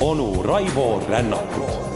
onu 0.00 0.42
Raivo 0.42 1.00
Rännakut 1.08 1.91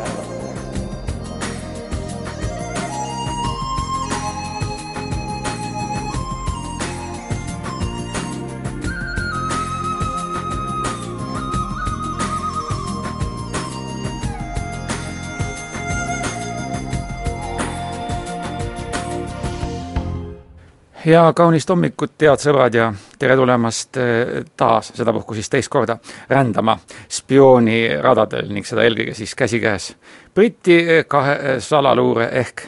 ja 21.06 21.32
kaunist 21.36 21.70
hommikut, 21.70 22.16
head 22.20 22.42
sõbrad 22.42 22.74
ja 22.74 22.86
tere 23.18 23.36
tulemast 23.38 23.98
eh, 24.00 24.40
taas, 24.58 24.90
sedapuhku 24.96 25.36
siis 25.38 25.50
teist 25.50 25.70
korda, 25.70 25.98
rändama 26.30 26.74
spiooniradadel 27.18 28.50
ning 28.50 28.66
seda 28.66 28.82
eelkõige 28.86 29.14
siis 29.14 29.34
käsikäes 29.38 29.92
Briti 30.34 30.78
eh, 30.80 31.04
kahe 31.08 31.36
eh, 31.36 31.58
salaluure 31.62 32.26
ehk 32.40 32.64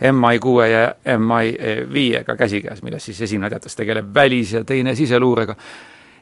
MI6 0.00 0.66
ja 0.68 0.84
MI5-ga 1.16 2.36
käsikäes, 2.36 2.82
millest 2.82 3.10
siis 3.10 3.20
esimene 3.26 3.50
teatas 3.52 3.76
tegeleb 3.76 4.14
välis- 4.14 4.54
ja 4.56 4.64
teine 4.64 4.94
siseluurega. 4.94 5.56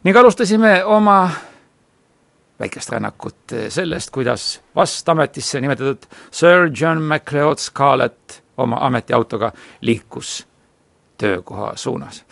ning 0.05 0.17
alustasime 0.17 0.85
oma 0.85 1.31
väikest 2.61 2.91
rännakut 2.91 3.55
sellest, 3.69 4.11
kuidas 4.11 4.61
vast 4.75 5.09
ametisse 5.09 5.61
nimetatud 5.61 6.07
Sir 6.31 6.71
John 6.81 7.03
MacLeod 7.03 7.59
Scarlett 7.59 8.43
oma 8.57 8.79
ametiautoga 8.87 9.53
liikus 9.81 10.48
töökoha 11.19 11.73
suunas. 11.77 12.25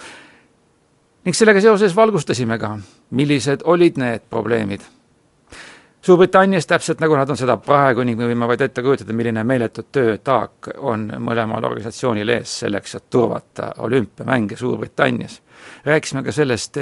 ning 1.25 1.35
sellega 1.35 1.61
seoses 1.61 1.97
valgustasime 1.97 2.59
ka, 2.59 2.79
millised 3.11 3.65
olid 3.65 3.99
need 3.99 4.23
probleemid. 4.31 4.81
Suurbritannias 6.07 6.67
täpselt 6.67 7.01
nagu 7.03 7.17
nad 7.19 7.31
on 7.31 7.37
seda 7.37 7.57
praegu 7.57 8.05
ning 8.07 8.19
me 8.19 8.29
võime 8.31 8.47
vaid 8.47 8.61
ette 8.63 8.83
kujutada, 8.83 9.13
milline 9.13 9.43
meeletu 9.45 9.83
töötaak 9.93 10.69
on 10.79 11.09
mõlemal 11.19 11.67
organisatsioonil 11.67 12.31
ees 12.31 12.53
selleks, 12.61 12.95
et 12.95 13.11
turvata 13.11 13.73
olümpiamänge 13.79 14.57
Suurbritannias. 14.57 15.43
rääkisime 15.85 16.23
ka 16.23 16.33
sellest, 16.33 16.79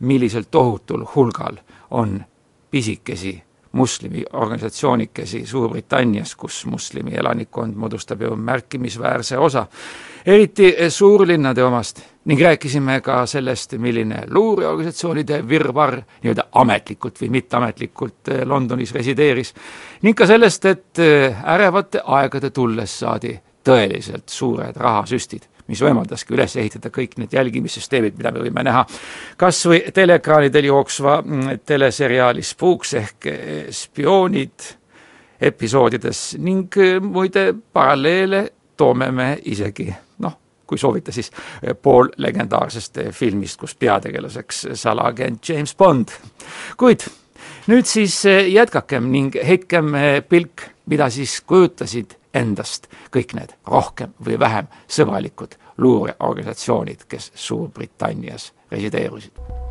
millisel 0.00 0.50
tohutul 0.50 1.06
hulgal 1.14 1.62
on 1.90 2.24
pisikesi 2.70 3.45
moslemi 3.76 4.24
organisatsioonikesi 4.32 5.46
Suurbritannias, 5.46 6.34
kus 6.34 6.64
moslemi 6.66 7.14
elanikkond 7.14 7.76
moodustab 7.76 8.22
ju 8.22 8.36
märkimisväärse 8.36 9.38
osa. 9.38 9.66
Eriti 10.26 10.74
suurlinnade 10.88 11.64
omast. 11.64 12.02
Ning 12.24 12.40
rääkisime 12.42 13.00
ka 13.00 13.20
sellest, 13.26 13.76
milline 13.78 14.24
luureorganisatsioonide 14.30 15.42
virvarr 15.48 16.00
nii-öelda 16.22 16.48
ametlikult 16.52 17.20
või 17.22 17.28
mitteametlikult 17.36 18.32
eh, 18.34 18.42
Londonis 18.44 18.94
resideeris. 18.94 19.54
Ning 20.02 20.18
ka 20.18 20.26
sellest, 20.26 20.64
et 20.66 20.98
eh, 20.98 21.44
ärevate 21.54 22.02
aegade 22.04 22.50
tulles 22.50 22.98
saadi 22.98 23.36
tõeliselt 23.66 24.26
suured 24.30 24.76
rahasüstid 24.76 25.46
mis 25.68 25.82
võimaldaski 25.82 26.34
üles 26.34 26.56
ehitada 26.56 26.90
kõik 26.94 27.18
need 27.20 27.34
jälgimissüsteemid, 27.36 28.16
mida 28.18 28.32
me 28.34 28.44
võime 28.46 28.64
näha 28.66 28.84
kas 29.36 29.60
või 29.66 29.82
teleekraanidel 29.94 30.70
jooksva 30.70 31.20
mm, 31.22 31.62
teleseriaali 31.66 32.42
Spooks 32.42 32.94
ehk 33.02 33.30
eh, 33.32 33.54
spioonid 33.70 34.72
episoodides 35.40 36.26
ning 36.40 36.80
muide 37.04 37.50
paralleele 37.72 38.46
toome 38.76 39.10
me 39.12 39.30
isegi 39.44 39.90
kui 40.66 40.78
soovite, 40.78 41.12
siis 41.12 41.30
eh, 41.62 41.74
pool 41.82 42.10
legendaarsest 42.16 42.98
eh, 42.98 43.12
filmist, 43.14 43.58
kus 43.60 43.76
peategelaseks 43.78 44.66
salaagent 44.74 45.48
James 45.48 45.74
Bond. 45.78 46.14
kuid 46.76 47.06
nüüd 47.70 47.86
siis 47.88 48.18
eh, 48.26 48.50
jätkakem 48.52 49.10
ning 49.12 49.36
heitkem 49.46 49.94
pilk, 50.28 50.68
mida 50.86 51.10
siis 51.10 51.40
kujutasid 51.46 52.16
endast 52.36 52.90
kõik 53.14 53.36
need 53.38 53.56
rohkem 53.66 54.14
või 54.22 54.38
vähem 54.40 54.70
sõbralikud 54.88 55.56
luureorganisatsioonid, 55.82 57.06
kes 57.08 57.32
Suurbritannias 57.34 58.52
resideerusid 58.70 59.64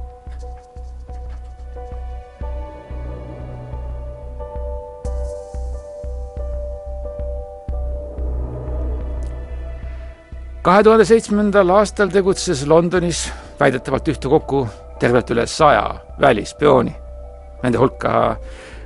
kahe 10.66 10.82
tuhande 10.84 11.06
seitsmendal 11.06 11.70
aastal 11.70 12.10
tegutses 12.10 12.64
Londonis 12.66 13.28
väidetavalt 13.60 14.08
ühtekokku 14.10 14.64
tervelt 15.00 15.30
üle 15.30 15.44
saja 15.46 15.84
välisspiooni. 16.22 16.94
Nende 17.62 17.78
hulka 17.78 18.36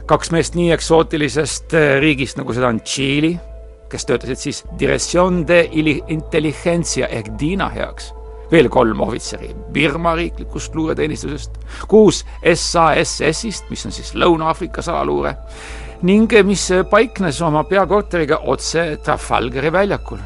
kaks 0.09 0.33
meest 0.35 0.57
nii 0.59 0.73
eksootilisest 0.75 1.75
riigist, 2.03 2.35
nagu 2.35 2.51
seda 2.55 2.67
on 2.73 2.81
Tšiili, 2.83 3.31
kes 3.89 4.05
töötasid 4.05 4.39
siis 4.39 4.63
Dirección 4.79 5.43
de 5.47 5.63
Intelligencia 6.07 7.07
ehk 7.07 7.31
Diina 7.39 7.69
heaks, 7.73 8.13
veel 8.51 8.69
kolm 8.69 9.01
ohvitseri 9.01 9.51
Birma 9.73 10.15
riiklikust 10.15 10.75
luureteenistusest, 10.75 11.59
kuus 11.87 12.23
SASS-ist, 12.53 13.69
mis 13.69 13.85
on 13.85 13.93
siis 13.93 14.13
Lõuna-Aafrika 14.15 14.83
salaluure, 14.85 15.35
ning 16.07 16.31
mis 16.45 16.69
paiknes 16.89 17.41
oma 17.45 17.63
peakorteriga 17.67 18.41
otse 18.47 18.97
Trafalgari 19.03 19.71
väljakul. 19.73 20.21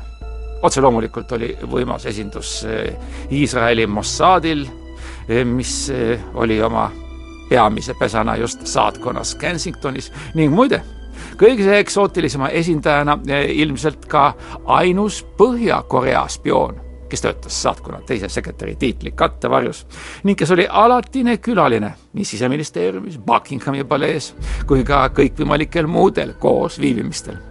Otse 0.63 0.81
loomulikult 0.81 1.31
oli 1.35 1.49
võimas 1.67 2.05
esindus 2.07 2.61
eh, 2.63 2.93
Iisraeli 3.35 3.87
Mossadil, 3.87 4.63
eh, 5.27 5.43
mis 5.43 5.89
eh, 5.91 6.21
oli 6.39 6.61
oma 6.63 6.89
peamise 7.49 7.93
pesana 7.99 8.37
just 8.39 8.63
saatkonnas 8.67 9.35
Kensingtonis 9.35 10.07
ning 10.37 10.53
muide, 10.55 10.79
kõige 11.37 11.77
eksootilisema 11.77 12.49
esindajana 12.49 13.17
ilmselt 13.47 14.05
ka 14.09 14.33
ainus 14.65 15.23
Põhja-Korea 15.37 16.25
spioon, 16.29 16.79
kes 17.09 17.21
töötas 17.21 17.61
saatkonna 17.63 18.01
teise 18.07 18.29
sekretäri 18.29 18.75
tiitli 18.79 19.11
kattevarjus 19.11 19.85
ning 20.23 20.39
kes 20.39 20.51
oli 20.51 20.67
alatine 20.69 21.37
külaline 21.37 21.93
nii 22.13 22.25
siseministeeriumis, 22.25 23.19
Buckinghami 23.19 23.83
palees 23.83 24.33
kui 24.67 24.83
ka 24.83 25.07
kõikvõimalikel 25.13 25.87
muudel 25.87 26.33
koosviibimistel. 26.39 27.41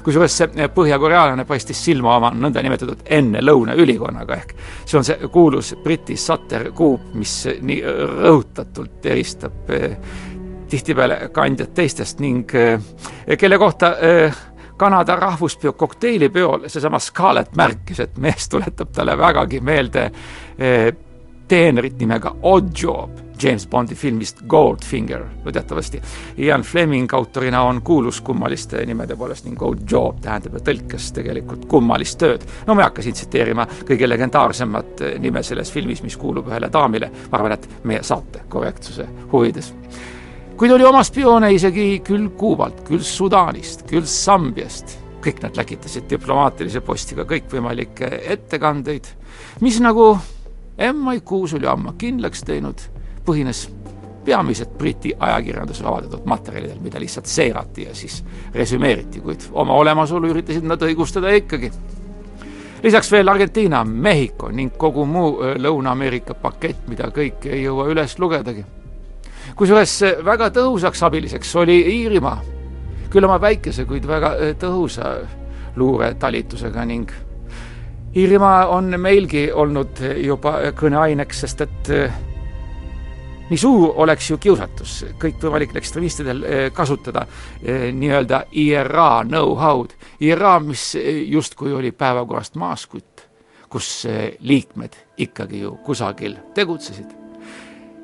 Kusjuures 0.00 0.32
see 0.32 0.68
põhjakorealane 0.72 1.44
paistis 1.44 1.80
silma 1.84 2.14
oma 2.16 2.30
nõndanimetatud 2.32 3.02
enne-lõuna 3.18 3.74
ülikonnaga 3.76 4.38
ehk 4.38 4.54
see 4.88 4.96
on 4.96 5.04
see 5.04 5.28
kuulus 5.32 5.74
Briti 5.84 6.16
Coop, 6.76 7.12
mis 7.14 7.34
nii 7.60 7.82
rõhutatult 7.84 9.04
eristab 9.04 9.68
eh, 9.76 9.98
tihtipeale 10.70 11.18
kandjat 11.32 11.74
teistest 11.74 12.20
ning 12.20 12.54
eh, 12.54 12.80
kelle 13.38 13.58
kohta 13.58 13.94
eh, 13.98 14.40
Kanada 14.80 15.16
rahvuspeo 15.16 15.72
kokteilipeol 15.76 16.68
seesama 16.72 16.98
Scarlett 16.98 17.56
märkis, 17.56 18.00
et 18.00 18.16
mees 18.18 18.48
tuletab 18.48 18.94
talle 18.96 19.18
vägagi 19.18 19.60
meelde 19.60 20.06
teenrit 21.50 21.98
nimega 22.00 22.32
Oddjob 22.42 23.30
James 23.42 23.66
Bondi 23.66 23.94
filmist 23.94 24.42
Goldfinger, 24.48 25.24
no 25.44 25.52
teatavasti 25.52 26.00
Ian 26.38 26.62
Fleming 26.62 27.14
autorina 27.14 27.62
on 27.62 27.82
kuulus 27.82 28.20
kummaliste 28.20 28.84
nimede 28.86 29.16
poolest 29.16 29.44
ning 29.48 29.62
Oddjob 29.62 30.20
tähendab 30.20 30.58
ju 30.58 30.62
tõlkes 30.68 31.10
tegelikult 31.16 31.64
kummalist 31.68 32.18
tööd. 32.20 32.44
no 32.66 32.74
ma 32.74 32.84
ei 32.84 32.90
hakka 32.90 33.02
siin 33.02 33.16
tsiteerima 33.16 33.66
kõige 33.88 34.08
legendaarsemat 34.08 35.04
nime 35.18 35.42
selles 35.42 35.72
filmis, 35.72 36.02
mis 36.02 36.16
kuulub 36.16 36.52
ühele 36.52 36.70
daamile, 36.72 37.10
ma 37.30 37.38
arvan, 37.38 37.56
et 37.56 37.68
meie 37.84 38.02
saate 38.06 38.44
korrektsuse 38.48 39.08
huvides 39.32 39.72
kuid 40.60 40.72
oli 40.72 40.84
oma 40.84 41.00
spioone 41.00 41.48
isegi 41.56 42.02
küll 42.04 42.26
Kuubalt, 42.36 42.82
küll 42.84 43.00
Sudaanist, 43.00 43.86
küll 43.88 44.04
Sambiast, 44.04 44.98
kõik 45.24 45.38
nad 45.40 45.56
läkitasid 45.56 46.04
diplomaatilise 46.10 46.82
postiga 46.84 47.24
kõikvõimalikke 47.28 48.10
ettekandeid, 48.34 49.06
mis 49.64 49.78
nagu 49.80 50.10
MI6 50.76 51.54
oli 51.56 51.68
ammu 51.70 51.94
kindlaks 51.96 52.44
teinud, 52.44 52.82
põhines 53.24 53.62
peamiselt 54.24 54.74
Briti 54.76 55.14
ajakirjandusel 55.16 55.88
avaldatud 55.88 56.28
materjalidel, 56.28 56.82
mida 56.84 57.00
lihtsalt 57.00 57.30
seirati 57.32 57.86
ja 57.86 57.94
siis 57.96 58.18
resümeeriti, 58.52 59.22
kuid 59.24 59.46
oma 59.52 59.78
olemasolu 59.80 60.28
üritasid 60.34 60.66
nad 60.68 60.84
õigustada 60.84 61.32
ikkagi. 61.38 61.72
lisaks 62.82 63.12
veel 63.12 63.28
Argentiina, 63.28 63.80
Mehhiko 63.84 64.52
ning 64.52 64.76
kogu 64.76 65.06
muu 65.08 65.40
Lõuna-Ameerika 65.56 66.36
pakett, 66.36 66.84
mida 66.88 67.08
kõike 67.08 67.48
ei 67.48 67.62
jõua 67.64 67.88
üles 67.88 68.18
lugedagi. 68.18 68.66
Kusjuures 69.56 69.96
väga 70.24 70.50
tõhusaks 70.54 71.02
abiliseks 71.06 71.52
oli 71.60 71.78
Iirimaa, 71.96 72.38
küll 73.10 73.26
oma 73.26 73.40
väikese, 73.42 73.84
kuid 73.88 74.06
väga 74.08 74.34
tõhusa 74.60 75.18
luuretalitusega 75.76 76.84
ning 76.88 77.12
Iirimaa 78.16 78.66
on 78.74 78.90
meilgi 78.98 79.50
olnud 79.54 80.00
juba 80.24 80.56
kõneaineks, 80.78 81.44
sest 81.44 81.60
et 81.62 81.90
eh, 81.94 82.16
nii 83.50 83.58
suur 83.58 83.94
oleks 84.02 84.32
ju 84.32 84.38
kiusatus 84.42 84.96
kõikvõimalikel 85.22 85.78
ekstremistidel 85.78 86.42
kasutada 86.74 87.22
nii-öelda 87.62 88.44
IRA 88.62 89.22
know-how'd. 89.26 89.94
IRA, 90.26 90.58
mis 90.62 90.92
justkui 91.30 91.72
oli 91.74 91.94
päevakorrast 91.94 92.58
maas, 92.58 92.86
kuid 92.90 93.26
kus 93.70 94.04
liikmed 94.42 94.98
ikkagi 95.22 95.62
ju 95.62 95.76
kusagil 95.86 96.34
tegutsesid 96.54 97.19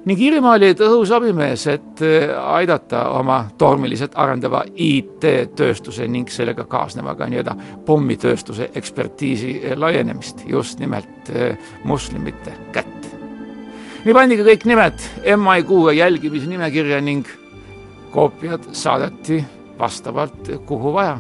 ning 0.07 0.21
Iirimaa 0.23 0.55
oli 0.55 0.71
tõhus 0.79 1.11
abimees, 1.15 1.67
et 1.71 2.03
äh, 2.07 2.31
aidata 2.55 3.09
oma 3.17 3.41
tormiliselt 3.59 4.15
arendava 4.15 4.63
IT-tööstuse 4.71 6.07
ning 6.11 6.31
sellega 6.31 6.67
kaasnevaga 6.71 7.27
nii-öelda 7.31 7.57
pommitööstuse 7.87 8.71
ekspertiisi 8.79 9.57
äh, 9.59 9.75
laienemist 9.79 10.45
just 10.47 10.81
nimelt 10.83 11.31
äh, 11.35 11.59
moslemite 11.85 12.55
kätte. 12.73 13.15
nii 14.05 14.15
pandigi 14.15 14.47
kõik 14.47 14.69
nimed 14.71 15.07
MI6 15.35 15.93
jälgimise 15.99 16.51
nimekirja 16.51 17.01
ning 17.03 17.27
koopiad 18.15 18.71
saadeti 18.73 19.43
vastavalt 19.79 20.53
kuhu 20.67 20.93
vaja 20.95 21.19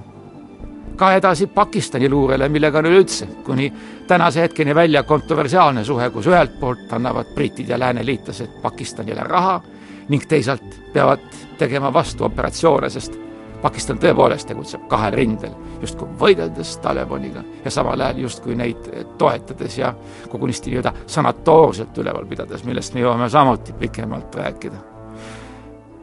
ka 0.96 1.12
edasi 1.14 1.46
Pakistani 1.46 2.08
luurele, 2.10 2.48
millega 2.48 2.78
on 2.78 2.86
üleüldse 2.86 3.26
kuni 3.44 3.72
tänase 4.06 4.40
hetkeni 4.40 4.74
välja 4.74 5.02
kontroversiaalne 5.02 5.84
suhe, 5.84 6.10
kus 6.10 6.26
ühelt 6.26 6.58
poolt 6.60 6.92
annavad 6.92 7.34
britid 7.34 7.68
ja 7.68 7.78
lääneliitlased 7.78 8.60
Pakistanile 8.62 9.24
raha 9.24 9.60
ning 10.08 10.24
teisalt 10.28 10.80
peavad 10.92 11.22
tegema 11.58 11.92
vastuoperatsioone, 11.92 12.90
sest 12.90 13.18
Pakistan 13.62 13.98
tõepoolest 13.98 14.48
tegutseb 14.48 14.84
kahel 14.88 15.14
rindel, 15.16 15.54
justkui 15.80 16.08
võideldes 16.20 16.76
Talibaniga 16.84 17.42
ja 17.64 17.70
samal 17.72 18.00
ajal 18.00 18.26
justkui 18.26 18.56
neid 18.56 18.90
toetades 19.18 19.78
ja 19.78 19.94
kogunisti 20.28 20.70
nii-öelda 20.70 20.92
sanatoorselt 21.06 21.98
üleval 21.98 22.28
pidades, 22.28 22.64
millest 22.64 22.94
me 22.94 23.02
jõuame 23.02 23.30
samuti 23.32 23.74
pikemalt 23.80 24.34
rääkida 24.36 24.95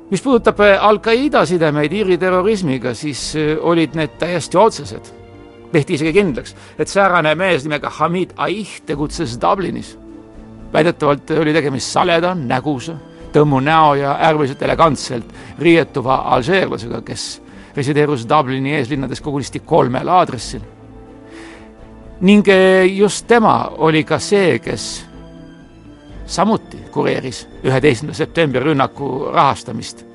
mis 0.09 0.21
puudutab 0.21 0.59
äh, 0.59 0.77
Al-Qaeda 0.85 1.45
sidemeid 1.45 1.93
Iiri 1.93 2.17
terrorismiga, 2.17 2.93
siis 2.93 3.33
äh, 3.35 3.55
olid 3.61 3.95
need 3.97 4.17
täiesti 4.19 4.57
otsesed. 4.57 5.13
tehti 5.73 5.95
isegi 5.97 6.11
kindlaks, 6.13 6.51
et 6.77 6.87
säärane 6.87 7.31
mees 7.35 7.63
nimega 7.65 7.89
Hamid 7.89 8.35
Aih 8.37 8.81
tegutses 8.85 9.39
Dublinis. 9.41 9.97
väidetavalt 10.73 11.31
oli 11.31 11.53
tegemist 11.53 11.91
saleda, 11.91 12.35
nägusa, 12.35 12.93
tõmmu 13.33 13.59
näo 13.61 13.95
ja 13.95 14.17
äärmiselt 14.21 14.61
elegantselt 14.61 15.25
riietuva 15.59 16.15
alžeerlasega, 16.15 17.01
kes 17.01 17.41
resideerus 17.75 18.27
Dublini 18.29 18.75
eeslinnades 18.75 19.21
kogunisti 19.21 19.59
kolmel 19.59 20.07
aadressil. 20.07 20.61
ning 22.21 22.47
äh, 22.47 22.85
just 22.97 23.27
tema 23.27 23.71
oli 23.77 24.03
ka 24.03 24.19
see, 24.19 24.59
kes 24.59 25.05
samuti 26.25 26.77
kureeris 26.91 27.47
üheteistkümnenda 27.63 28.17
septembri 28.17 28.63
rünnaku 28.63 29.29
rahastamist 29.33 30.05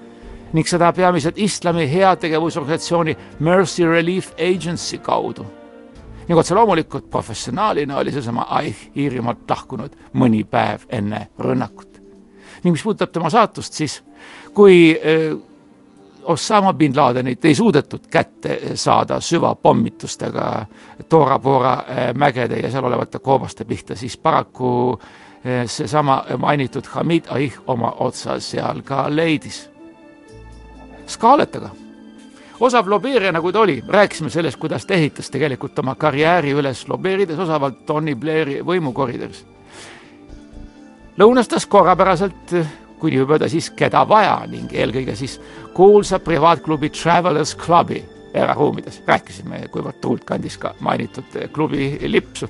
ning 0.53 0.69
seda 0.69 0.93
peamiselt 0.93 1.39
islami 1.39 1.85
heategevusorganisatsiooni 1.93 3.17
Mercy 3.39 3.85
Relief 3.85 4.33
Agency 4.39 4.99
kaudu. 4.99 5.47
ning 6.29 6.39
otse 6.39 6.55
loomulikult 6.55 7.11
professionaalina 7.11 7.97
oli 7.97 8.13
seesama 8.13 8.47
Aih 8.51 8.77
Iirimaalt 8.97 9.51
lahkunud 9.51 9.93
mõni 10.15 10.45
päev 10.45 10.81
enne 10.89 11.29
rünnakut. 11.39 12.01
ning 12.65 12.73
mis 12.73 12.83
puudutab 12.83 13.13
tema 13.13 13.31
saatust, 13.31 13.73
siis 13.73 14.03
kui 14.55 14.97
äh, 14.97 15.39
Osama 16.23 16.73
bin 16.73 16.97
Ladenit 16.97 17.45
ei 17.45 17.55
suudetud 17.55 18.01
kätte 18.11 18.61
saada 18.75 19.21
süvapommitustega 19.21 20.67
Tora 21.09 21.39
Bora 21.39 21.73
äh, 21.73 22.15
mägede 22.15 22.57
ja 22.57 22.71
seal 22.71 22.85
olevate 22.85 23.19
koobaste 23.19 23.65
pihta, 23.65 23.97
siis 23.97 24.17
paraku 24.17 24.93
äh, 24.93 25.09
Eh, 25.09 25.28
seesama 25.67 26.25
mainitud 26.39 26.87
Hamid 26.87 27.29
Aih 27.31 27.55
oma 27.67 27.93
otsa 27.99 28.41
seal 28.41 28.83
ka 28.83 29.07
leidis. 29.09 29.69
Scarlett 31.09 31.57
aga, 31.57 31.71
osav 32.61 32.89
lobeerija 32.89 33.33
nagu 33.33 33.53
ta 33.53 33.61
oli, 33.61 33.79
rääkisime 33.89 34.31
sellest, 34.31 34.59
kuidas 34.61 34.87
ta 34.87 34.95
ehitas 34.95 35.31
tegelikult 35.31 35.79
oma 35.79 35.95
karjääri 35.95 36.53
üles 36.53 36.85
lobeerides 36.89 37.39
osavalt 37.39 37.87
Tony 37.87 38.15
Blairi 38.15 38.61
võimukoridoris. 38.67 39.45
lõunastas 41.19 41.67
korrapäraselt, 41.67 42.53
nii 43.03 43.19
võib 43.23 43.31
öelda, 43.31 43.49
siis 43.49 43.71
keda 43.71 44.05
vaja 44.09 44.43
ning 44.47 44.73
eelkõige 44.73 45.17
siis 45.17 45.41
kuulsa 45.75 46.19
privaatklubi 46.19 46.91
Travelers 46.91 47.57
Clubi 47.57 48.05
eraruumides, 48.35 49.03
rääkisime, 49.07 49.69
kuivõrd 49.73 50.01
tuult 50.01 50.25
kandis 50.25 50.59
ka 50.59 50.75
mainitud 50.81 51.49
klubi 51.53 51.97
lipsu 52.07 52.49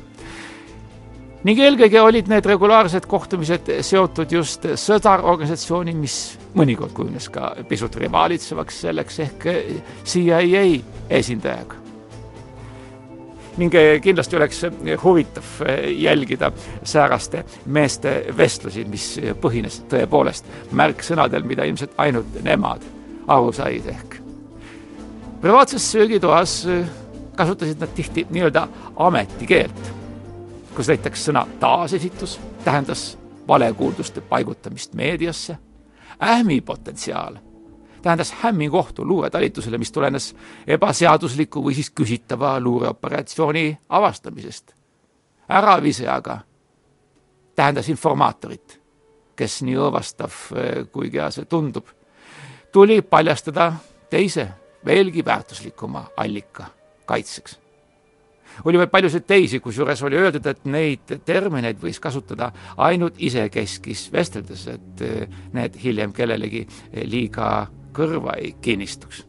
ning 1.47 1.61
eelkõige 1.63 2.01
olid 2.03 2.29
need 2.31 2.47
regulaarsed 2.49 3.07
kohtumised 3.07 3.69
seotud 3.87 4.33
just 4.33 4.65
sõdarorganisatsiooni, 4.81 5.95
mis 5.95 6.17
mõnikord 6.59 6.95
kujunes 6.97 7.29
ka 7.31 7.53
pisut 7.69 7.95
rivaalitsevaks 8.01 8.81
selleks 8.87 9.21
ehk 9.27 9.47
CIA 10.05 10.65
esindajaga. 11.21 11.85
ning 13.59 13.75
kindlasti 14.03 14.37
oleks 14.37 14.61
huvitav 15.03 15.45
jälgida 15.91 16.53
sääraste 16.83 17.45
meeste 17.67 18.25
vestlusi, 18.37 18.85
mis 18.85 19.21
põhines 19.41 19.81
tõepoolest 19.91 20.47
märksõnadel, 20.71 21.43
mida 21.43 21.65
ilmselt 21.65 21.95
ainult 21.99 22.39
nemad 22.43 22.83
aru 23.29 23.53
said 23.53 23.87
ehk. 23.87 24.19
privaatses 25.41 25.93
söögitoas 25.93 26.67
kasutasid 27.37 27.79
nad 27.81 27.95
tihti 27.95 28.27
nii-öelda 28.31 28.69
ametikeelt 28.97 29.98
kus 30.79 30.89
näiteks 30.89 31.25
sõna 31.27 31.41
taasesitus 31.59 32.37
tähendas 32.65 33.19
valekuulduste 33.49 34.21
paigutamist 34.21 34.95
meediasse, 34.95 35.57
ähmi 36.23 36.61
potentsiaal 36.61 37.37
tähendas 38.03 38.33
hämminguohtu 38.33 39.07
luuretalitusele, 39.07 39.79
mis 39.79 39.93
tulenes 39.93 40.37
ebaseadusliku 40.67 41.65
või 41.65 41.75
siis 41.75 41.91
küsitava 41.91 42.61
luureoperatsiooni 42.61 43.79
avastamisest. 43.89 44.75
äravise 45.49 46.09
aga 46.09 46.41
tähendas 47.55 47.89
informaatorit, 47.89 48.81
kes 49.37 49.63
nii 49.63 49.75
õõvastav, 49.75 50.33
kui 50.93 51.11
kea 51.11 51.31
see 51.31 51.45
tundub, 51.45 51.87
tuli 52.73 53.03
paljastada 53.03 53.73
teise, 54.11 54.49
veelgi 54.87 55.25
väärtuslikuma 55.25 56.07
allika 56.17 56.67
kaitseks 57.07 57.59
oli 58.65 58.79
veel 58.79 58.91
paljusid 58.91 59.27
teisi, 59.27 59.61
kusjuures 59.61 60.03
oli 60.03 60.19
öeldud, 60.19 60.47
et 60.47 60.65
neid 60.71 61.15
termineid 61.27 61.81
võis 61.83 62.01
kasutada 62.03 62.51
ainult 62.77 63.19
isekeskis 63.19 64.09
vesteldes, 64.13 64.67
et 64.75 65.03
eh, 65.07 65.41
need 65.57 65.79
hiljem 65.83 66.15
kellelegi 66.17 66.65
eh, 66.65 67.05
liiga 67.07 67.69
kõrva 67.95 68.39
ei 68.39 68.55
kinnistuks. 68.63 69.25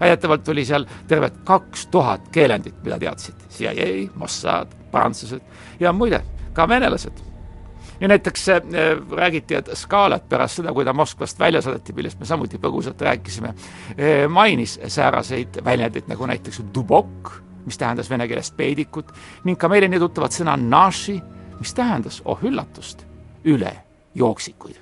väidetavalt 0.00 0.48
oli 0.48 0.64
seal 0.64 0.86
tervelt 1.08 1.42
kaks 1.44 1.86
tuhat 1.86 2.28
keelendit, 2.32 2.74
mida 2.84 2.98
teadsid 2.98 3.48
CIA, 3.50 4.08
Mossad, 4.14 4.72
prantslased 4.90 5.42
ja 5.80 5.92
muide, 5.92 6.22
ka 6.52 6.68
venelased 6.68 7.26
ja 8.00 8.08
näiteks 8.08 8.48
äh, 8.48 8.62
räägiti, 9.16 9.54
et 9.54 9.68
Scalat 9.74 10.28
pärast 10.28 10.56
seda, 10.56 10.72
kui 10.72 10.84
ta 10.84 10.92
Moskvast 10.92 11.38
välja 11.38 11.62
saadeti, 11.62 11.92
millest 11.92 12.20
me 12.20 12.26
samuti 12.26 12.58
põgusalt 12.58 13.00
rääkisime 13.00 13.54
mainis 14.28 14.78
sääraseid 14.86 15.60
väljendeid 15.64 16.08
nagu 16.08 16.26
näiteks 16.26 16.62
dubok 16.74 17.49
mis 17.64 17.78
tähendas 17.78 18.10
vene 18.10 18.28
keeles 18.28 18.52
peidikut 18.56 19.12
ning 19.44 19.58
ka 19.58 19.68
meile 19.68 19.88
nii 19.88 20.00
tuttavat 20.00 20.34
sõna 20.36 20.56
naši, 20.56 21.20
mis 21.58 21.74
tähendas, 21.74 22.22
oh 22.24 22.38
üllatust, 22.42 23.06
ülejooksikuid. 23.44 24.80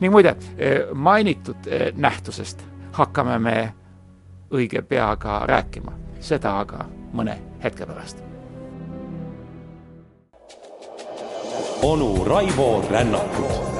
ning 0.00 0.12
muide, 0.12 0.36
eh, 0.58 0.94
mainitud 0.94 1.66
eh, 1.66 1.92
nähtusest 1.96 2.64
hakkame 2.92 3.38
me 3.38 3.74
õige 4.50 4.82
pea 4.82 5.16
ka 5.16 5.42
rääkima, 5.46 5.92
seda 6.20 6.58
aga 6.60 6.86
mõne 7.12 7.38
hetke 7.62 7.86
pärast. 7.86 8.24
onu 11.82 12.24
Raivo 12.24 12.82
Rännakut 12.90 13.77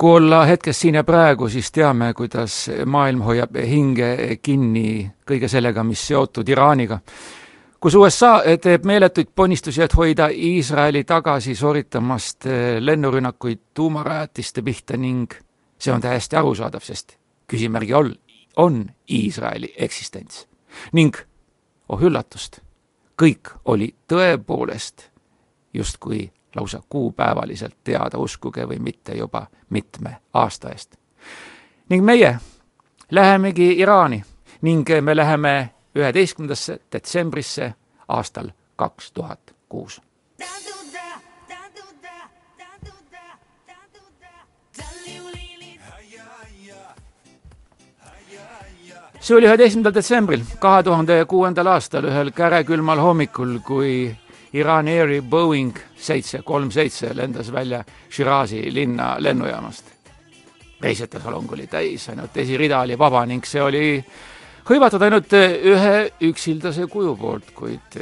kui 0.00 0.16
olla 0.16 0.44
hetkes 0.44 0.80
siin 0.80 0.94
ja 0.94 1.04
praegu, 1.04 1.48
siis 1.48 1.72
teame, 1.72 2.14
kuidas 2.16 2.70
maailm 2.86 3.20
hoiab 3.20 3.56
hinge 3.68 4.38
kinni 4.42 5.10
kõige 5.28 5.48
sellega, 5.48 5.84
mis 5.84 6.06
seotud 6.08 6.48
Iraaniga. 6.48 7.00
kus 7.80 7.94
USA 7.94 8.42
teeb 8.60 8.84
meeletuid 8.84 9.28
ponnistusi, 9.34 9.82
et 9.82 9.96
hoida 9.96 10.28
Iisraeli 10.32 11.04
tagasi 11.04 11.54
sooritamast 11.54 12.44
lennurünnakuid 12.80 13.60
tuumarajatiste 13.74 14.62
pihta 14.62 14.96
ning 14.96 15.34
see 15.78 15.92
on 15.92 16.00
täiesti 16.00 16.36
arusaadav, 16.36 16.80
sest 16.80 17.16
küsimärgi 17.46 17.94
all 17.94 18.14
on 18.56 18.86
Iisraeli 19.10 19.74
eksistents. 19.76 20.46
ning 20.92 21.16
oh 21.88 22.02
üllatust, 22.02 22.60
kõik 23.22 23.52
oli 23.64 23.94
tõepoolest 24.08 25.10
justkui 25.74 26.30
lausa 26.56 26.82
kuupäevaliselt 26.88 27.76
teada, 27.84 28.18
uskuge 28.18 28.68
või 28.68 28.78
mitte, 28.78 29.14
juba 29.14 29.46
mitme 29.70 30.16
aasta 30.34 30.70
eest. 30.70 30.96
ning 31.88 32.04
meie 32.04 32.38
lähemegi 33.10 33.78
Iraani 33.78 34.22
ning 34.60 34.88
me 35.00 35.16
läheme 35.16 35.70
üheteistkümnendasse 35.94 36.80
detsembrisse 36.92 37.74
aastal 38.08 38.48
kaks 38.76 39.12
tuhat 39.12 39.54
kuus. 39.68 40.00
see 49.20 49.36
oli 49.36 49.46
üheteistkümnendal 49.46 49.94
detsembril 49.94 50.44
kahe 50.58 50.82
tuhande 50.82 51.24
kuuendal 51.28 51.66
aastal 51.66 52.04
ühel 52.08 52.30
kärekülmal 52.32 52.98
hommikul, 52.98 53.58
kui 53.66 54.16
Iran 54.52 54.88
Airi 54.88 55.20
Boeing 55.22 55.76
seitse 56.00 56.42
kolm 56.42 56.70
seitse 56.70 57.14
lendas 57.16 57.52
välja 57.52 57.84
Shirazi 58.10 58.74
linna 58.74 59.16
lennujaamast. 59.18 59.84
reisijate 60.80 61.20
salong 61.20 61.52
oli 61.52 61.66
täis, 61.66 62.08
ainult 62.08 62.36
esirida 62.36 62.80
oli 62.80 62.98
vaba 62.98 63.26
ning 63.26 63.44
see 63.44 63.62
oli 63.62 64.04
hõivatud 64.64 65.02
ainult 65.02 65.32
ühe 65.36 65.96
üksildase 66.24 66.86
kuju 66.88 67.16
poolt, 67.16 67.50
kuid 67.54 67.98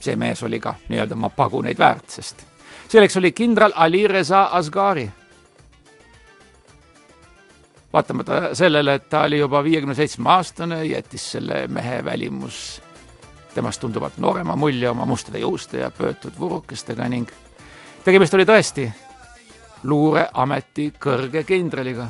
see 0.00 0.16
mees 0.16 0.42
oli 0.42 0.60
ka 0.60 0.76
nii-öelda 0.88 1.18
oma 1.18 1.30
paguneid 1.34 1.78
väärt, 1.78 2.10
sest 2.10 2.46
selleks 2.88 3.16
oli 3.16 3.32
kindral 3.32 3.72
Ali 3.74 4.06
Reza 4.06 4.44
Asghari 4.52 5.08
vaatamata 7.94 8.54
sellele, 8.54 8.94
et 8.94 9.08
ta 9.08 9.22
oli 9.26 9.38
juba 9.38 9.64
viiekümne 9.64 9.94
seitsme 9.94 10.30
aastane, 10.30 10.84
jättis 10.84 11.30
selle 11.36 11.66
mehe 11.68 12.04
välimus 12.04 12.82
temast 13.54 13.80
tunduvalt 13.80 14.18
noorema 14.18 14.56
mulje 14.56 14.90
oma 14.90 15.06
mustade 15.06 15.38
juuste 15.38 15.78
ja 15.78 15.90
pöötud 15.90 16.38
vurukestega 16.38 17.08
ning 17.08 17.30
tegemist 18.04 18.34
oli 18.34 18.44
tõesti 18.44 18.88
luureameti 19.84 20.90
kõrge 21.00 21.44
kindraliga, 21.44 22.08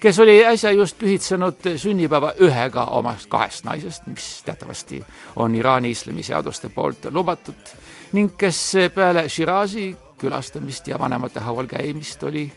kes 0.00 0.18
oli 0.18 0.40
äsja 0.46 0.72
just 0.74 0.98
pühitsenud 0.98 1.70
sünnipäeva 1.76 2.32
ühega 2.42 2.84
omast 2.98 3.28
kahest 3.30 3.64
naisest, 3.64 4.06
mis 4.06 4.42
teatavasti 4.44 5.02
on 5.36 5.54
Iraani 5.54 5.90
islamiseaduste 5.90 6.68
poolt 6.74 7.10
lubatud 7.10 7.74
ning 8.12 8.34
kes 8.38 8.62
peale 8.94 9.28
Shirazi 9.28 9.92
külastamist 10.18 10.88
ja 10.88 10.98
vanemate 10.98 11.40
haual 11.40 11.66
käimist 11.70 12.22
oli 12.22 12.50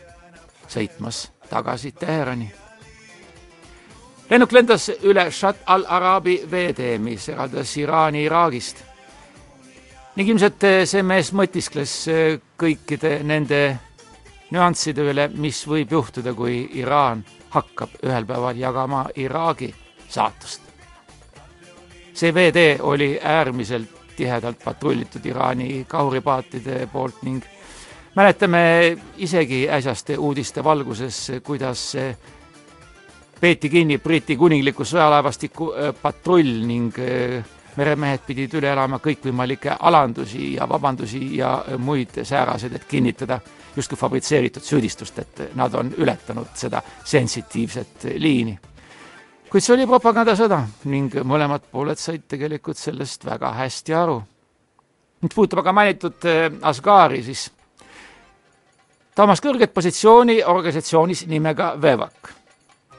sõitmas 0.68 1.28
tagasi 1.50 1.92
Teherani. 1.92 2.50
Lennuk 4.34 4.52
lendas 4.52 4.88
üle 5.06 5.28
Shat 5.30 5.60
al-Arabi 5.70 6.40
veetee, 6.50 6.98
mis 6.98 7.28
eraldas 7.30 7.76
Iraani 7.78 8.24
Iraagist. 8.26 8.80
ning 10.16 10.28
ilmselt 10.28 10.66
see 10.90 11.02
mees 11.06 11.30
mõtiskles 11.34 11.92
kõikide 12.58 13.20
nende 13.22 13.60
nüansside 14.50 15.06
üle, 15.10 15.28
mis 15.38 15.62
võib 15.66 15.94
juhtuda, 15.94 16.34
kui 16.34 16.64
Iraan 16.80 17.22
hakkab 17.54 17.94
ühel 18.02 18.26
päeval 18.26 18.58
jagama 18.58 19.06
Iraagi 19.14 19.70
saatust. 20.08 20.62
see 22.14 22.34
veetee 22.34 22.78
oli 22.80 23.18
äärmiselt 23.22 24.16
tihedalt 24.16 24.64
patrullitud 24.64 25.26
Iraani 25.26 25.84
kahuripaatide 25.88 26.88
poolt 26.92 27.22
ning 27.22 27.44
mäletame 28.16 28.96
isegi 29.16 29.68
äsjaste 29.70 30.18
uudiste 30.18 30.64
valguses, 30.64 31.30
kuidas 31.42 31.92
peeti 33.40 33.70
kinni 33.70 33.98
Briti 33.98 34.36
kuningliku 34.36 34.84
sõjalaevastiku 34.84 35.70
äh, 35.72 35.92
patrull 36.02 36.64
ning 36.66 36.98
äh, 36.98 37.44
meremehed 37.76 38.22
pidid 38.26 38.54
üle 38.58 38.70
elama 38.72 39.00
kõikvõimalikke 39.02 39.76
alandusi 39.80 40.54
ja 40.54 40.68
vabandusi 40.68 41.24
ja 41.38 41.56
äh, 41.58 41.78
muid 41.78 42.20
sääraseid, 42.22 42.76
et 42.78 42.86
kinnitada 42.88 43.40
justkui 43.76 43.98
fabritseeritud 43.98 44.62
süüdistust, 44.62 45.18
et 45.18 45.42
nad 45.58 45.74
on 45.74 45.90
ületanud 45.98 46.52
seda 46.54 46.82
sensitiivset 47.04 48.06
liini. 48.18 48.58
kuid 49.50 49.62
see 49.62 49.74
oli 49.74 49.86
propagandasõda 49.86 50.60
ning 50.90 51.14
mõlemad 51.22 51.66
pooled 51.70 51.98
said 51.98 52.24
tegelikult 52.28 52.78
sellest 52.78 53.24
väga 53.24 53.52
hästi 53.52 53.94
aru. 53.94 54.22
mis 55.22 55.34
puudutab 55.34 55.58
aga 55.58 55.72
mainitud 55.72 56.26
Asgari, 56.62 57.22
siis 57.22 57.50
ta 59.14 59.22
omas 59.24 59.42
kõrget 59.42 59.74
positsiooni 59.74 60.42
organisatsioonis 60.44 61.26
nimega 61.30 61.74
Vevak. 61.80 62.43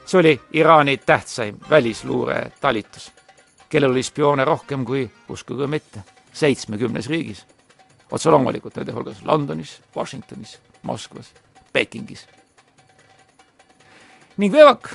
See 0.06 0.20
oli 0.20 0.40
Iraani 0.52 0.96
tähtsaim 0.96 1.58
välisluuretalitus, 1.70 3.12
kellel 3.68 3.90
oli 3.90 4.02
spioone 4.02 4.44
rohkem 4.44 4.84
kui, 4.84 5.10
uskuge 5.28 5.66
mitte, 5.66 6.00
seitsmekümnes 6.32 7.08
riigis. 7.08 7.46
otse 8.10 8.30
loomulikult 8.30 8.76
nende 8.76 8.92
hulgas 8.92 9.22
Londonis, 9.24 9.82
Washingtonis, 9.96 10.58
Moskvas, 10.82 11.34
Pekingis. 11.72 12.26
ning 14.36 14.52
Vevak 14.52 14.90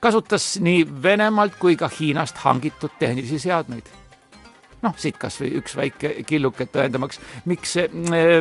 kasutas 0.00 0.60
nii 0.60 1.02
Venemaalt 1.02 1.54
kui 1.58 1.76
ka 1.76 1.90
Hiinast 2.00 2.36
hangitud 2.36 2.90
tehnilisi 2.98 3.38
seadmeid 3.38 3.88
noh, 4.82 4.94
siit 4.96 5.18
kas 5.18 5.38
või 5.42 5.52
üks 5.58 5.76
väike 5.78 6.12
killuke 6.26 6.68
tõendamaks, 6.70 7.20
miks 7.50 7.76
eh, 7.82 7.88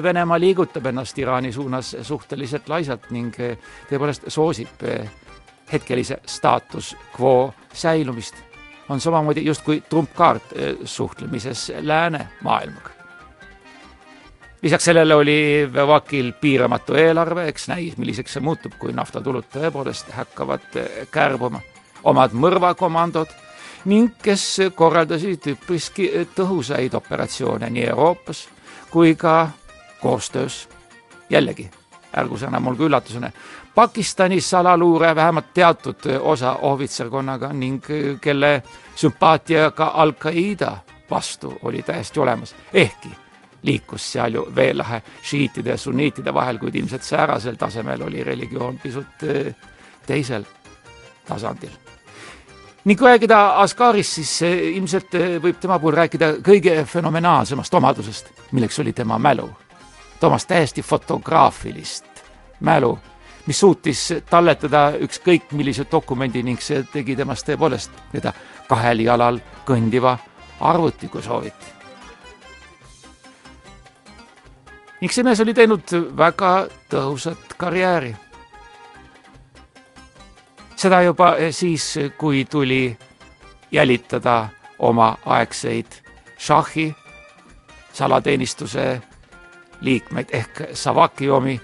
Venemaa 0.04 0.40
liigutab 0.42 0.86
ennast 0.92 1.18
Iraani 1.18 1.52
suunas 1.54 1.96
suhteliselt 2.02 2.70
laisalt 2.70 3.10
ning 3.16 3.40
eh, 3.42 3.58
tõepoolest 3.90 4.30
soosib 4.34 4.86
eh, 4.86 5.10
hetkelise 5.74 6.18
staatus 6.26 6.96
quo 7.20 7.54
säilumist. 7.74 8.36
on 8.90 9.02
samamoodi 9.02 9.46
justkui 9.46 9.84
trumpkaart 9.90 10.44
suhtlemises 10.84 11.72
läänemaailmaga. 11.80 12.90
lisaks 14.62 14.86
sellele 14.86 15.16
oli 15.16 15.70
Vevakil 15.74 16.32
piiramatu 16.42 16.94
eelarve, 16.94 17.48
eks 17.48 17.68
näis, 17.68 17.98
milliseks 17.98 18.34
see 18.34 18.42
muutub, 18.42 18.74
kui 18.80 18.94
naftatulud 18.94 19.46
tõepoolest 19.54 20.12
hakkavad 20.12 20.62
kärbuma. 21.12 21.62
omad 22.04 22.32
mõrvakomandod 22.32 23.28
ning 23.86 24.14
kes 24.24 24.58
korraldasid 24.76 25.48
üpriski 25.48 26.12
tõhusaid 26.36 26.96
operatsioone 26.96 27.70
nii 27.70 27.90
Euroopas 27.90 28.48
kui 28.90 29.16
ka 29.16 29.50
koostöös, 30.02 30.70
jällegi, 31.30 31.70
ärgu 32.18 32.38
see 32.38 32.48
enam 32.48 32.68
olgu 32.68 32.88
üllatusena, 32.88 33.32
Pakistani 33.78 34.42
salaluure 34.42 35.16
vähemalt 35.16 35.54
teatud 35.54 35.96
osa 36.20 36.54
ohvitserkonnaga 36.66 37.52
ning 37.54 37.84
kelle 38.22 38.64
sümpaatia 38.96 39.72
ka 39.72 39.92
Al-Qaeda 39.94 40.78
vastu 41.10 41.54
oli 41.62 41.82
täiesti 41.82 42.20
olemas, 42.20 42.56
ehkki 42.74 43.10
liikus 43.62 44.12
seal 44.12 44.34
ju 44.34 44.48
veelahe 44.56 45.02
šiitide 45.22 45.70
ja 45.70 45.78
sunniitide 45.78 46.34
vahel, 46.34 46.58
kuid 46.58 46.76
ilmselt 46.76 47.04
säärasel 47.04 47.56
tasemel 47.56 48.02
oli 48.02 48.24
religioon 48.24 48.80
pisut 48.80 49.24
eh, 49.24 49.56
teisel 50.06 50.44
tasandil. 51.28 51.76
Ning 52.86 53.00
kui 53.00 53.08
rääkida 53.12 53.60
Askarist, 53.62 54.18
siis 54.18 54.42
ilmselt 54.42 55.16
eh, 55.16 55.36
võib 55.44 55.60
tema 55.62 55.78
puhul 55.80 56.00
rääkida 56.00 56.32
kõige 56.42 56.80
fenomenaalsemast 56.86 57.74
omadusest, 57.74 58.34
milleks 58.52 58.80
oli 58.80 58.94
tema 58.94 59.20
mälu. 59.20 59.50
Toomas 60.20 60.46
täiesti 60.50 60.82
fotograafilist 60.82 62.24
mälu, 62.60 62.98
mis 63.48 63.60
suutis 63.60 64.02
talletada 64.30 64.92
ükskõik 65.00 65.52
millise 65.52 65.86
dokumendi 65.92 66.44
ning 66.44 66.62
see 66.62 66.84
tegi 66.92 67.16
temast 67.16 67.48
tõepoolest 67.48 67.92
nii-öelda 68.12 68.34
kahel 68.68 69.00
jalal 69.06 69.40
kõndiva 69.66 70.18
arvuti, 70.60 71.08
kui 71.08 71.24
soovite. 71.24 71.74
ning 75.02 75.14
see 75.14 75.24
mees 75.24 75.40
oli 75.40 75.54
teinud 75.54 75.94
väga 76.18 76.54
tõhusat 76.90 77.54
karjääri 77.58 78.16
seda 80.78 81.02
juba 81.02 81.36
siis, 81.52 81.96
kui 82.18 82.46
tuli 82.46 82.98
jälitada 83.72 84.48
omaaegseid 84.80 85.86
šahhi 86.38 86.96
salateenistuse 87.94 89.02
liikmeid 89.82 90.26
ehk 90.32 90.62
Savaki 90.74 91.30
omi, 91.30 91.62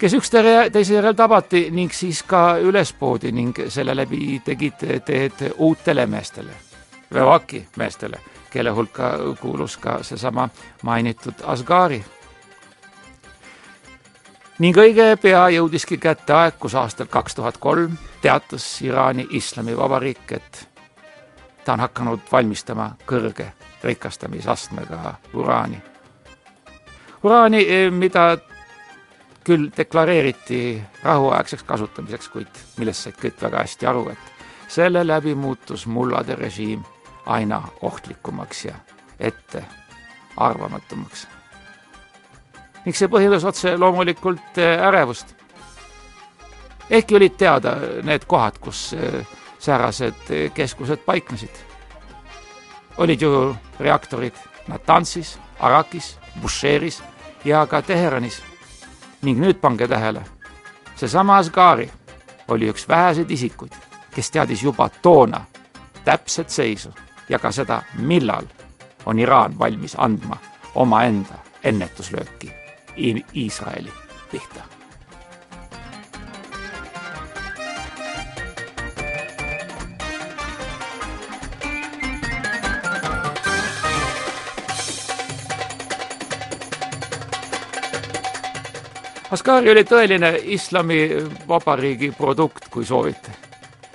kes 0.00 0.14
üksteise 0.14 0.70
teise 0.72 0.94
järel 0.94 1.14
tabati 1.14 1.66
ning 1.70 1.92
siis 1.92 2.22
ka 2.22 2.56
üles 2.56 2.92
poodi 2.96 3.32
ning 3.32 3.58
selle 3.68 3.92
läbi 3.96 4.40
tegid 4.44 4.80
teed 5.04 5.44
uutele 5.58 6.06
meestele, 6.06 6.56
Vevaki 7.12 7.66
meestele, 7.76 8.20
kelle 8.50 8.70
hulka 8.70 9.12
kuulus 9.40 9.76
ka 9.76 9.98
seesama 10.02 10.48
mainitud 10.82 11.44
Asgari 11.44 12.00
ning 14.58 14.76
õige 14.76 15.16
pea 15.20 15.48
jõudiski 15.56 15.98
kätte 15.98 16.32
aeg, 16.32 16.56
kus 16.60 16.74
aastal 16.74 17.08
kaks 17.10 17.34
tuhat 17.34 17.56
kolm 17.60 17.96
teatas 18.22 18.64
Iraani 18.84 19.26
Islamivabariik, 19.36 20.32
et 20.32 20.68
ta 21.64 21.72
on 21.76 21.80
hakanud 21.80 22.20
valmistama 22.32 22.94
kõrge 23.06 23.52
rikastamisastmega 23.84 25.14
uraani. 25.34 25.82
uraani, 27.22 27.90
mida 27.90 28.38
küll 29.44 29.70
deklareeriti 29.76 30.82
rahuaegseks 31.02 31.62
kasutamiseks, 31.62 32.28
kuid 32.28 32.48
millest 32.78 33.02
said 33.06 33.14
kõik 33.20 33.42
väga 33.42 33.58
hästi 33.64 33.86
aru, 33.86 34.08
et 34.12 34.18
selle 34.68 35.06
läbi 35.06 35.34
muutus 35.34 35.86
mullade 35.86 36.34
režiim 36.36 36.82
aina 37.26 37.62
ohtlikumaks 37.82 38.64
ja 38.64 38.74
ettearvamatumaks 39.18 41.26
ning 42.84 42.96
see 42.96 43.10
põhjustas 43.12 43.46
otse 43.48 43.76
loomulikult 43.78 44.58
äh, 44.58 44.80
ärevust. 44.88 45.34
ehkki 46.90 47.16
olid 47.16 47.36
teada 47.38 47.76
need 48.02 48.24
kohad, 48.26 48.58
kus 48.58 48.94
äh, 48.94 49.26
säärased 49.58 50.52
keskused 50.54 51.04
paiknesid. 51.06 51.64
olid 52.98 53.22
ju 53.22 53.56
reaktorid 53.80 54.34
Natansis, 54.68 55.38
Arakis, 55.58 56.18
Busheeris 56.42 57.02
ja 57.44 57.66
ka 57.66 57.82
Teheranis. 57.82 58.42
Ning 59.22 59.40
nüüd 59.40 59.60
pange 59.60 59.88
tähele, 59.88 60.22
seesama 60.96 61.36
Asgari 61.36 61.90
oli 62.48 62.70
üks 62.70 62.88
väheseid 62.88 63.30
isikuid, 63.30 63.72
kes 64.14 64.30
teadis 64.30 64.62
juba 64.62 64.88
toona 65.02 65.44
täpset 66.04 66.50
seisu 66.50 66.90
ja 67.28 67.38
ka 67.38 67.52
seda, 67.52 67.82
millal 67.98 68.48
on 69.06 69.18
Iraan 69.18 69.58
valmis 69.58 69.94
andma 69.98 70.36
omaenda 70.74 71.38
ennetuslööki 71.64 72.52
Iisraeli 73.34 73.92
pihta 74.30 74.79
Askari 89.30 89.70
oli 89.70 89.84
tõeline 89.86 90.32
islamivabariigi 90.56 92.08
produkt, 92.18 92.64
kui 92.70 92.84
soovite. 92.84 93.30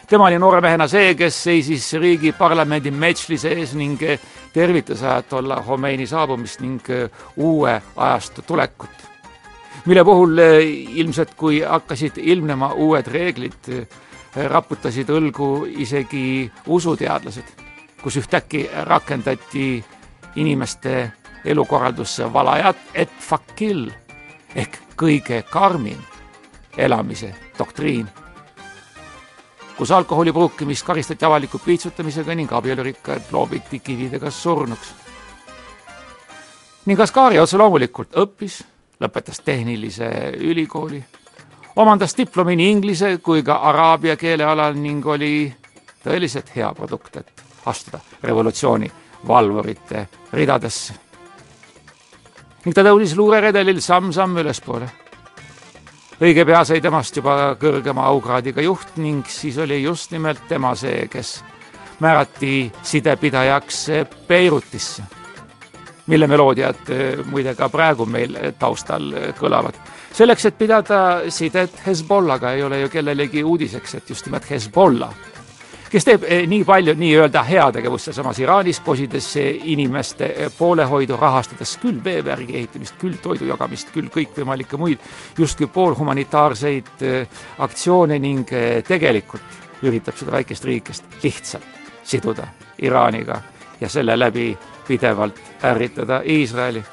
tema 0.08 0.30
oli 0.30 0.38
noore 0.40 0.62
mehena 0.62 0.88
see, 0.88 1.16
kes 1.16 1.44
seisis 1.44 1.94
riigi 2.00 2.32
parlamendi 2.32 2.92
Medžlise 2.92 3.52
ees 3.52 3.74
ning 3.76 4.00
tervitas 4.54 5.04
ajatolla 5.04 5.58
Khomeini 5.66 6.08
saabumist 6.08 6.62
ning 6.62 6.88
uue 7.36 7.82
ajastu 7.96 8.42
tulekut. 8.48 8.90
mille 9.86 10.04
puhul 10.04 10.38
ilmselt, 10.96 11.34
kui 11.36 11.60
hakkasid 11.62 12.18
ilmnema 12.18 12.72
uued 12.74 13.08
reeglid, 13.08 13.88
raputasid 14.48 15.10
õlgu 15.10 15.68
isegi 15.68 16.52
usuteadlased, 16.68 17.52
kus 18.04 18.18
ühtäkki 18.18 18.70
rakendati 18.84 19.84
inimeste 20.36 21.12
elukorraldusse 21.46 22.34
valajat 22.34 22.78
et 22.94 23.12
fakil 23.20 23.92
ehk 24.56 24.78
kõige 24.96 25.44
karmim 25.50 26.00
elamise 26.78 27.36
doktriin, 27.60 28.08
kus 29.78 29.92
alkoholi 29.92 30.32
pruukimist 30.32 30.86
karistati 30.86 31.26
avaliku 31.26 31.60
piitsutamisega 31.60 32.36
ning 32.36 32.54
abielurikkad 32.54 33.32
loobiti 33.32 33.80
kividega 33.80 34.32
surnuks. 34.32 34.94
ning 36.86 37.00
Askari 37.00 37.40
otse 37.40 37.58
loomulikult 37.58 38.16
õppis, 38.16 38.64
lõpetas 39.00 39.42
tehnilise 39.44 40.10
ülikooli, 40.38 41.04
omandas 41.76 42.18
diplomi 42.18 42.56
nii 42.56 42.72
inglise 42.72 43.18
kui 43.18 43.44
ka 43.44 43.56
araabia 43.56 44.16
keele 44.16 44.44
alal 44.44 44.74
ning 44.74 45.06
oli 45.06 45.54
tõeliselt 46.04 46.56
hea 46.56 46.74
produkt, 46.74 47.18
et 47.18 47.44
astuda 47.66 48.00
revolutsiooni 48.24 48.92
valvurite 49.28 50.08
ridadesse 50.34 50.94
ning 52.66 52.74
ta 52.74 52.84
tõusis 52.86 53.14
luureredelil 53.18 53.82
samm-samm 53.82 54.40
ülespoole. 54.42 54.88
õige 56.22 56.46
pea 56.46 56.64
sai 56.66 56.82
temast 56.82 57.18
juba 57.18 57.56
kõrgema 57.62 58.08
aukraadiga 58.10 58.64
juht 58.66 58.98
ning 58.98 59.28
siis 59.30 59.58
oli 59.58 59.82
just 59.84 60.12
nimelt 60.12 60.48
tema 60.50 60.74
see, 60.76 61.08
kes 61.08 61.44
määrati 62.00 62.72
sidepidajaks 62.84 63.86
Beirutisse, 64.28 65.04
mille 66.08 66.28
meloodiad 66.28 66.90
eh, 66.90 67.22
muide 67.26 67.56
ka 67.56 67.70
praegu 67.70 68.06
meil 68.06 68.38
taustal 68.60 69.14
kõlavad. 69.38 69.76
selleks, 70.14 70.46
et 70.46 70.58
pidada 70.58 71.00
sidet 71.30 71.82
Hezbollaga, 71.86 72.52
ei 72.52 72.64
ole 72.64 72.80
ju 72.80 72.90
kellelegi 72.90 73.44
uudiseks, 73.44 73.96
et 73.96 74.10
just 74.10 74.26
nimelt 74.26 74.50
Hezbollah 74.50 75.35
kes 75.92 76.06
teeb 76.06 76.24
eh, 76.28 76.44
nii 76.50 76.64
palju 76.66 76.96
nii-öelda 76.98 77.44
heategevust 77.46 78.10
sealsamas 78.10 78.40
Iraanis, 78.40 78.80
kosides 78.86 79.28
inimeste 79.64 80.30
eh, 80.32 80.52
poolehoidu, 80.58 81.18
rahastades 81.22 81.76
küll 81.82 82.02
veevärgi 82.04 82.58
ehitamist, 82.58 82.98
küll 83.02 83.20
toidu 83.24 83.50
jagamist, 83.50 83.92
küll 83.94 84.10
kõikvõimalikke 84.14 84.80
muid 84.82 85.04
justkui 85.38 85.70
poolhumanitaarseid 85.74 87.06
eh, 87.06 87.44
aktsioone 87.66 88.20
ning 88.20 88.50
tegelikult 88.88 89.84
üritab 89.86 90.18
seda 90.18 90.38
väikest 90.38 90.66
riikest 90.66 91.20
lihtsalt 91.24 91.84
siduda 92.06 92.48
Iraaniga 92.82 93.42
ja 93.82 93.90
selle 93.90 94.18
läbi 94.20 94.54
pidevalt 94.88 95.40
ärritada 95.66 96.22
Iisraeli 96.26 96.84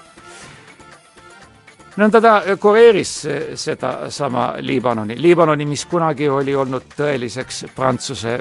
nõnda 1.97 2.21
ta 2.21 2.33
kureeris 2.61 3.13
sedasama 3.61 4.55
Liibanoni, 4.61 5.17
Liibanoni, 5.21 5.67
mis 5.69 5.85
kunagi 5.91 6.29
oli 6.29 6.55
olnud 6.57 6.89
tõeliseks 6.97 7.67
Prantsuse 7.77 8.39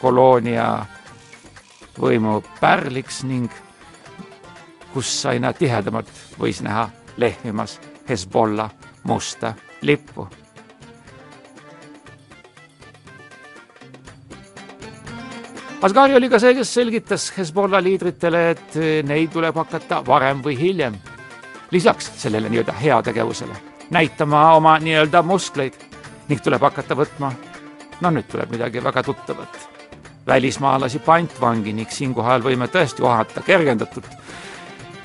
koloonia 0.00 0.68
võimu 1.98 2.40
pärliks 2.60 3.22
ning 3.26 3.52
kus 4.92 5.10
aina 5.30 5.52
tihedamalt 5.52 6.10
võis 6.40 6.62
näha 6.64 6.88
lehvimas 7.18 7.78
Hezbollah 8.08 8.70
musta 9.04 9.54
lippu. 9.82 10.28
Asgari 15.82 16.16
oli 16.18 16.26
ka 16.26 16.40
see, 16.42 16.56
kes 16.58 16.72
selgitas 16.74 17.28
Hezbollah 17.36 17.82
liidritele, 17.84 18.40
et 18.50 18.80
neid 19.06 19.30
tuleb 19.30 19.54
hakata 19.60 20.00
varem 20.06 20.42
või 20.42 20.56
hiljem 20.58 20.98
lisaks 21.70 22.12
sellele 22.16 22.48
nii-öelda 22.48 22.72
heategevusele 22.72 23.56
näitama 23.90 24.52
oma 24.54 24.78
nii-öelda 24.78 25.22
muskleid. 25.22 25.72
Ning 26.28 26.40
tuleb 26.44 26.62
hakata 26.62 26.96
võtma, 26.96 27.32
no 28.00 28.10
nüüd 28.12 28.26
tuleb 28.28 28.50
midagi 28.52 28.82
väga 28.84 29.02
tuttavat, 29.02 29.54
välismaalasi 30.26 31.00
pantvangi 31.00 31.72
ning 31.72 31.88
siinkohal 31.90 32.44
võime 32.44 32.68
tõesti 32.68 33.02
ohata 33.02 33.40
kergendatult, 33.46 34.10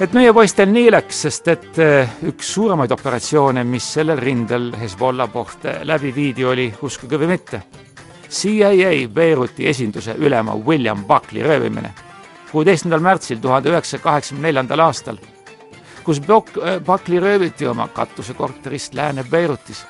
et 0.04 0.14
meie 0.14 0.34
poistel 0.36 0.68
nii 0.74 0.92
läks, 0.92 1.22
sest 1.28 1.48
et 1.48 1.80
eh, 1.80 2.18
üks 2.28 2.52
suuremaid 2.58 2.92
operatsioone, 2.92 3.64
mis 3.64 3.88
sellel 3.96 4.20
rindel 4.20 4.74
Hezbollah 4.82 5.32
poolt 5.32 5.70
läbi 5.88 6.12
viidi, 6.16 6.44
oli, 6.46 6.68
uskuge 6.84 7.20
või 7.22 7.32
mitte, 7.38 7.64
CIA 8.30 8.92
Beiruti 9.14 9.68
esinduse 9.70 10.18
ülema 10.20 10.58
William 10.58 11.06
Buckley 11.08 11.44
röövimine. 11.44 11.94
kuueteistkümnendal 12.52 13.02
märtsil 13.02 13.40
tuhande 13.42 13.70
üheksasaja 13.70 14.04
kaheksakümne 14.04 14.48
neljandal 14.48 14.80
aastal 14.80 15.18
kus 16.04 16.22
Buckley 16.86 17.18
äh, 17.18 17.24
rööviti 17.24 17.68
oma 17.68 17.88
katusekorterist 17.88 18.94
Lääne-Beirutis. 18.94 19.86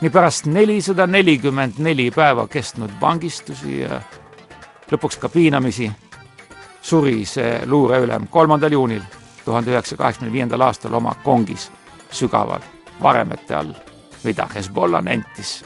nii 0.00 0.10
pärast 0.10 0.46
nelisada 0.46 1.06
nelikümmend 1.06 1.72
neli 1.78 2.10
päeva 2.10 2.46
kestnud 2.48 2.90
vangistusi 3.00 3.80
ja 3.80 4.00
lõpuks 4.92 5.18
ka 5.20 5.28
piinamisi 5.28 5.90
suri 6.82 7.24
see 7.24 7.60
luureülem 7.66 8.26
kolmandal 8.32 8.72
juunil 8.72 9.02
tuhande 9.44 9.70
üheksasaja 9.70 9.98
kaheksakümne 9.98 10.32
viiendal 10.32 10.60
aastal 10.60 10.94
oma 10.94 11.14
kongis 11.24 11.70
sügaval 12.10 12.64
varemete 13.02 13.54
all, 13.54 13.74
mida 14.24 14.48
Hezbollah 14.54 15.04
nentis 15.04 15.64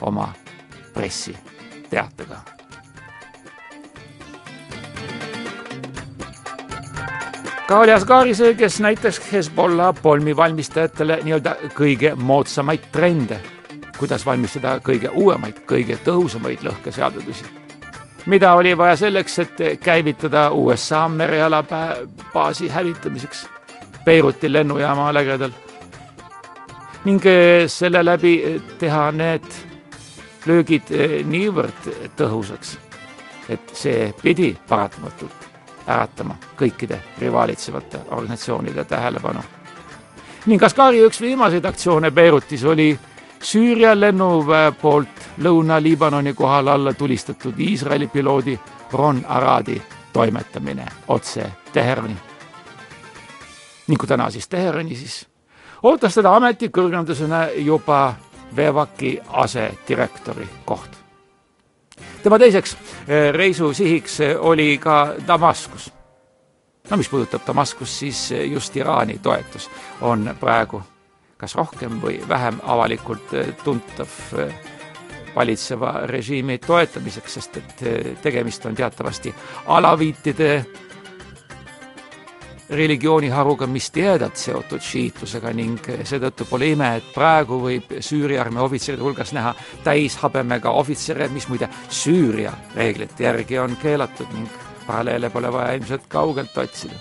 oma 0.00 0.32
pressiteatega 0.94 2.53
ka 7.68 7.78
oli 7.78 7.92
Asghari 7.92 8.34
see, 8.34 8.54
kes 8.54 8.80
näitas 8.80 9.20
Hezbollah 9.32 9.94
polmi 10.02 10.36
valmistajatele 10.36 11.18
nii-öelda 11.24 11.54
kõige 11.74 12.14
moodsamaid 12.14 12.90
trende, 12.92 13.40
kuidas 13.98 14.26
valmistada 14.26 14.76
kõige 14.84 15.08
uuemaid, 15.08 15.62
kõige 15.68 15.96
tõhusamaid 16.04 16.64
lõhkeseadeldisi. 16.66 17.44
mida 18.26 18.54
oli 18.54 18.76
vaja 18.76 18.96
selleks, 18.96 19.38
et 19.38 19.80
käivitada 19.80 20.50
USA 20.50 21.08
mereala 21.08 21.64
baasi 22.34 22.68
hävitamiseks? 22.68 23.46
Beiruti 24.04 24.52
lennujaama 24.52 25.14
lägedal 25.14 25.50
ning 27.04 27.26
eh, 27.26 27.68
selle 27.68 28.04
läbi 28.04 28.42
eh, 28.44 28.60
teha 28.78 29.10
need 29.12 29.48
löögid 30.46 30.90
eh, 30.90 31.24
niivõrd 31.24 31.88
tõhusaks, 32.16 32.76
et 33.48 33.76
see 33.76 34.12
pidi 34.22 34.54
paratamatult 34.68 35.53
äratama 35.86 36.36
kõikide 36.56 36.98
rivaalitsevate 37.18 37.98
organisatsioonide 38.10 38.84
tähelepanu. 38.84 39.40
ning 40.46 40.62
Askari 40.62 41.00
üks 41.06 41.20
viimaseid 41.20 41.64
aktsioone 41.64 42.10
Beirutis 42.10 42.64
oli 42.64 42.98
Süüria 43.42 44.00
lennuväe 44.00 44.72
poolt 44.72 45.08
Lõuna-Liibanoni 45.38 46.34
kohal 46.34 46.66
alla 46.66 46.94
tulistatud 46.94 47.58
Iisraeli 47.58 48.06
piloodi 48.06 48.60
Ron 48.92 49.24
Aradi 49.28 49.82
toimetamine 50.12 50.86
otse 51.08 51.52
Teherani. 51.72 52.16
ning 53.86 54.00
kui 54.00 54.08
täna 54.08 54.30
siis 54.30 54.48
Teherani, 54.48 54.96
siis 54.96 55.26
ootas 55.82 56.14
teda 56.14 56.36
ameti 56.36 56.68
kõrgendusena 56.68 57.48
juba 57.56 58.14
Vevaki 58.56 59.20
asedirektori 59.28 60.48
koht 60.64 61.03
tema 62.24 62.38
teiseks 62.40 62.76
eh, 63.08 63.32
reisu 63.32 63.72
sihiks 63.76 64.20
eh, 64.20 64.36
oli 64.40 64.78
ka 64.78 65.14
Damaskus. 65.28 65.92
no 66.90 66.96
mis 66.96 67.08
puudutab 67.08 67.42
Damaskust, 67.46 67.92
siis 67.92 68.32
eh, 68.32 68.46
just 68.52 68.76
Iraani 68.76 69.18
toetus 69.22 69.70
on 70.00 70.30
praegu 70.40 70.82
kas 71.36 71.54
rohkem 71.54 72.00
või 72.00 72.22
vähem 72.28 72.60
avalikult 72.62 73.34
tuntav 73.64 74.08
valitseva 75.34 75.92
režiimi 76.06 76.58
toetamiseks, 76.58 77.34
sest 77.34 77.56
et 77.56 77.82
tegemist 78.22 78.64
on 78.66 78.74
teatavasti 78.74 79.34
alaviitide 79.66 80.64
religiooniharuga, 82.70 83.66
mis 83.66 83.90
tihedalt 83.92 84.36
seotud 84.40 84.82
šiitlusega 84.82 85.52
ning 85.56 85.88
seetõttu 86.06 86.46
pole 86.48 86.70
ime, 86.72 86.94
et 86.98 87.10
praegu 87.14 87.58
võib 87.60 87.96
Süüria 88.00 88.40
armee 88.44 88.62
ohvitseride 88.64 89.04
hulgas 89.04 89.34
näha 89.36 89.52
täishabemega 89.84 90.72
ohvitsere, 90.72 91.28
mis 91.28 91.48
muide 91.48 91.68
Süüria 91.88 92.54
reeglite 92.74 93.26
järgi 93.26 93.58
on 93.60 93.76
keelatud 93.82 94.32
ning 94.36 94.48
paralleele 94.86 95.30
pole 95.30 95.52
vaja 95.52 95.76
ilmselt 95.78 96.08
kaugelt 96.08 96.56
otsida. 96.58 96.94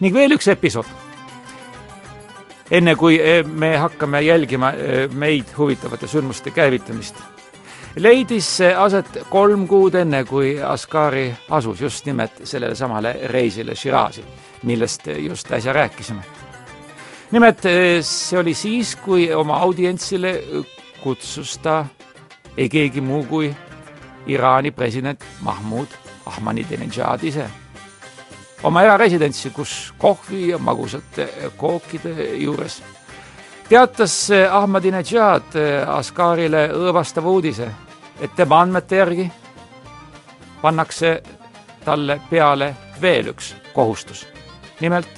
ning 0.00 0.14
veel 0.14 0.36
üks 0.36 0.48
episood. 0.48 0.86
enne 2.70 2.94
kui 2.96 3.18
me 3.46 3.76
hakkame 3.76 4.20
jälgima 4.22 4.72
meid 5.12 5.56
huvitavate 5.58 6.06
sündmuste 6.06 6.50
käivitamist 6.50 7.35
leidis 7.96 8.48
see 8.58 8.72
aset 8.76 9.22
kolm 9.30 9.66
kuud 9.68 9.94
enne, 9.96 10.24
kui 10.28 10.56
Ascari 10.62 11.30
asus 11.50 11.80
just 11.80 12.06
nimelt 12.06 12.42
sellele 12.44 12.74
samale 12.74 13.14
reisile 13.32 13.74
Shirazi, 13.74 14.24
millest 14.62 15.06
just 15.18 15.52
äsja 15.52 15.72
rääkisime. 15.72 16.22
nimelt 17.30 17.62
see 18.02 18.38
oli 18.38 18.54
siis, 18.54 18.96
kui 18.96 19.32
oma 19.34 19.56
audientsile 19.56 20.42
kutsus 21.02 21.58
ta 21.58 21.86
ei 22.56 22.68
keegi 22.68 23.00
muu 23.00 23.24
kui 23.24 23.54
Iraani 24.26 24.70
president 24.70 25.24
Mahmud 25.40 25.86
Ahmadinejad 26.26 27.22
ise. 27.22 27.46
Oma 28.62 28.82
eraresidentsi, 28.82 29.50
kus 29.50 29.94
kohvi 29.98 30.48
ja 30.48 30.58
magusate 30.58 31.28
kookide 31.56 32.34
juures. 32.34 32.82
Teatas 33.68 34.28
Ahmadinejad 34.50 35.54
Ascarile 35.86 36.68
õõvastava 36.74 37.30
uudise 37.30 37.70
et 38.20 38.36
tema 38.36 38.60
andmete 38.60 38.96
järgi 38.96 39.32
pannakse 40.62 41.22
talle 41.84 42.20
peale 42.30 42.76
veel 43.00 43.26
üks 43.26 43.54
kohustus. 43.72 44.26
nimelt 44.80 45.08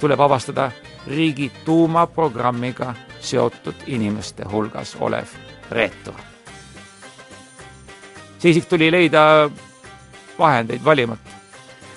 tuleb 0.00 0.20
avastada 0.20 0.70
riigi 1.06 1.52
tuumaprogrammiga 1.64 2.94
seotud 3.20 3.74
inimeste 3.86 4.44
hulgas 4.52 4.96
olev 5.00 5.26
reetur. 5.70 6.14
see 8.38 8.50
isik 8.50 8.64
tuli 8.68 8.90
leida 8.90 9.50
vahendeid 10.38 10.84
valimata. 10.84 11.30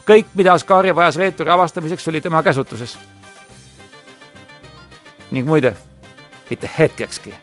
kõik, 0.06 0.26
mida 0.34 0.54
Askari 0.54 0.96
vajas 0.96 1.16
reeturi 1.16 1.50
avastamiseks, 1.50 2.08
oli 2.08 2.22
tema 2.22 2.44
käsutuses. 2.44 2.98
ning 5.32 5.48
muide, 5.48 5.76
mitte 6.50 6.70
hetkekski 6.80 7.34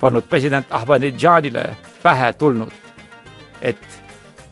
polnud 0.00 0.22
president 0.22 0.66
Ahmadinejadile 0.70 1.76
pähe 2.02 2.32
tulnud, 2.32 2.72
et 3.62 4.02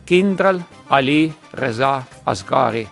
kindral 0.05 0.59
Ali 0.89 1.33
Reza 1.53 2.03
Asghari 2.25 2.89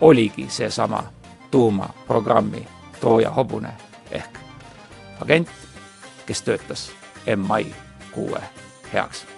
oligi 0.00 0.46
seesama 0.48 1.02
tuumaprogrammi 1.50 2.68
tooja 3.00 3.30
hobune 3.30 3.72
ehk 4.10 4.38
agent, 5.22 5.48
kes 6.26 6.42
töötas 6.42 6.92
MI 7.36 7.74
kuue 8.12 8.40
heaks 8.92 9.37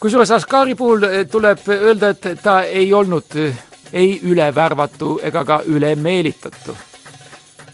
kusjuures 0.00 0.30
Askari 0.30 0.74
puhul 0.74 1.02
eh, 1.02 1.24
tuleb 1.30 1.64
öelda, 1.74 2.12
et 2.12 2.42
ta 2.42 2.60
ei 2.62 2.92
olnud 2.94 3.36
eh, 3.36 3.62
ei 3.92 4.18
ülevärvatu 4.22 5.18
ega 5.24 5.44
ka 5.44 5.62
ülemeelitatu, 5.66 6.76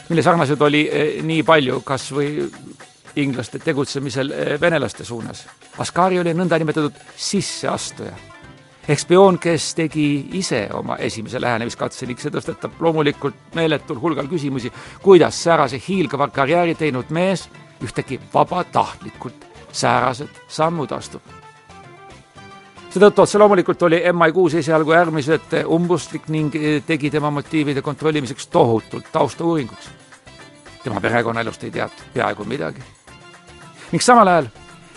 mille 0.09 0.23
sarnaseid 0.23 0.63
oli 0.63 0.85
eh, 0.89 1.17
nii 1.23 1.43
palju 1.45 1.81
kas 1.85 2.11
või 2.15 2.47
inglaste 3.21 3.61
tegutsemisel 3.63 4.33
venelaste 4.61 5.05
suunas. 5.05 5.45
Askari 5.79 6.19
oli 6.19 6.33
nõndanimetatud 6.35 6.97
sisseastuja. 7.17 8.15
Ehk 8.89 9.01
spioon, 9.01 9.39
kes 9.41 9.69
tegi 9.79 10.07
ise 10.37 10.67
oma 10.77 10.99
esimese 11.01 11.41
lähenemiskatse 11.41 12.09
ning 12.09 12.21
see 12.21 12.33
tõstatab 12.35 12.83
loomulikult 12.85 13.55
meeletul 13.57 14.01
hulgal 14.03 14.29
küsimusi, 14.29 14.73
kuidas 15.03 15.39
säärase 15.47 15.81
hiilgava 15.87 16.29
karjääri 16.29 16.75
teinud 16.75 17.15
mees 17.15 17.47
ühtäkki 17.85 18.21
vabatahtlikult 18.35 19.49
säärased 19.73 20.45
sammud 20.49 20.93
astub 20.93 21.34
seetõttu 22.95 23.25
otse 23.25 23.39
loomulikult 23.39 23.83
oli 23.89 23.99
MI6 24.07 24.61
esialgu 24.61 24.93
äärmiselt 24.95 25.55
umbustlik 25.67 26.29
ning 26.31 26.55
tegi 26.87 27.11
tema 27.11 27.31
motiivide 27.35 27.83
kontrollimiseks 27.83 28.47
tohutult 28.47 29.11
taustauuringuks. 29.13 29.89
tema 30.83 31.01
perekonnaelust 31.01 31.65
ei 31.65 31.71
teatud 31.71 32.05
peaaegu 32.15 32.45
midagi. 32.45 32.83
ning 33.93 34.03
samal 34.03 34.29
ajal 34.29 34.47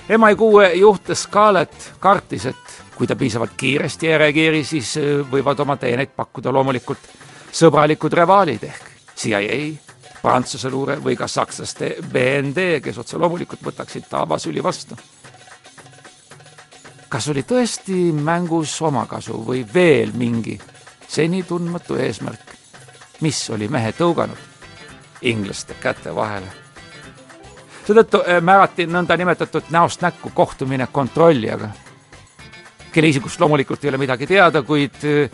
MI6 0.10 0.76
juht 0.76 1.10
Scarlett 1.14 1.94
kartis, 2.00 2.46
et 2.46 2.78
kui 2.96 3.08
ta 3.08 3.16
piisavalt 3.16 3.58
kiiresti 3.58 4.08
ei 4.08 4.18
reageeri, 4.18 4.64
siis 4.64 4.94
võivad 5.32 5.60
oma 5.60 5.78
teeneid 5.78 6.14
pakkuda 6.16 6.54
loomulikult 6.54 7.10
sõbralikud 7.52 8.14
rivaalid 8.14 8.64
ehk 8.64 8.94
CIA, 9.16 9.74
Prantsuse 10.22 10.70
luure 10.70 10.98
või 11.04 11.16
ka 11.18 11.28
sakslaste 11.28 11.96
BND, 12.14 12.82
kes 12.84 12.98
otse 12.98 13.18
loomulikult 13.18 13.62
võtaksid 13.64 14.06
ta 14.10 14.22
avasüli 14.22 14.64
vastu 14.64 14.96
kas 17.10 17.30
oli 17.30 17.44
tõesti 17.48 18.12
mängus 18.12 18.76
omakasu 18.82 19.40
või 19.46 19.64
veel 19.74 20.12
mingi 20.16 20.58
seni 21.08 21.44
tundmatu 21.44 21.96
eesmärk, 21.96 22.54
mis 23.24 23.40
oli 23.50 23.68
mehe 23.72 23.94
tõuganud 23.96 24.38
inglaste 25.22 25.74
käte 25.82 26.16
vahele. 26.16 26.48
seetõttu 27.88 28.22
eh, 28.28 28.42
määrati 28.42 28.86
nõndanimetatud 28.86 29.70
näost 29.72 30.02
näkku 30.02 30.32
kohtumine 30.34 30.88
kontrollijaga, 30.92 31.70
kelle 32.92 33.08
isikust 33.08 33.40
loomulikult 33.40 33.84
ei 33.84 33.90
ole 33.90 33.98
midagi 33.98 34.28
teada, 34.28 34.62
kuid 34.64 35.04
eh, 35.04 35.32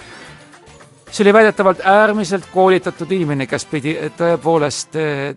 see 1.10 1.24
oli 1.26 1.34
väidetavalt 1.34 1.82
äärmiselt 1.84 2.46
koolitatud 2.54 3.12
inimene, 3.12 3.48
kes 3.48 3.66
pidi 3.66 3.98
tõepoolest 4.18 4.96
eh, 4.96 5.36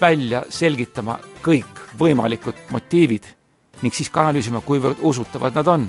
välja 0.00 0.44
selgitama 0.48 1.18
kõik 1.42 1.82
võimalikud 1.98 2.70
motiivid 2.70 3.37
ning 3.82 3.94
siis 3.94 4.10
ka 4.10 4.26
analüüsima, 4.26 4.60
kuivõrd 4.66 5.02
usutavad 5.06 5.54
nad 5.54 5.66
on. 5.66 5.88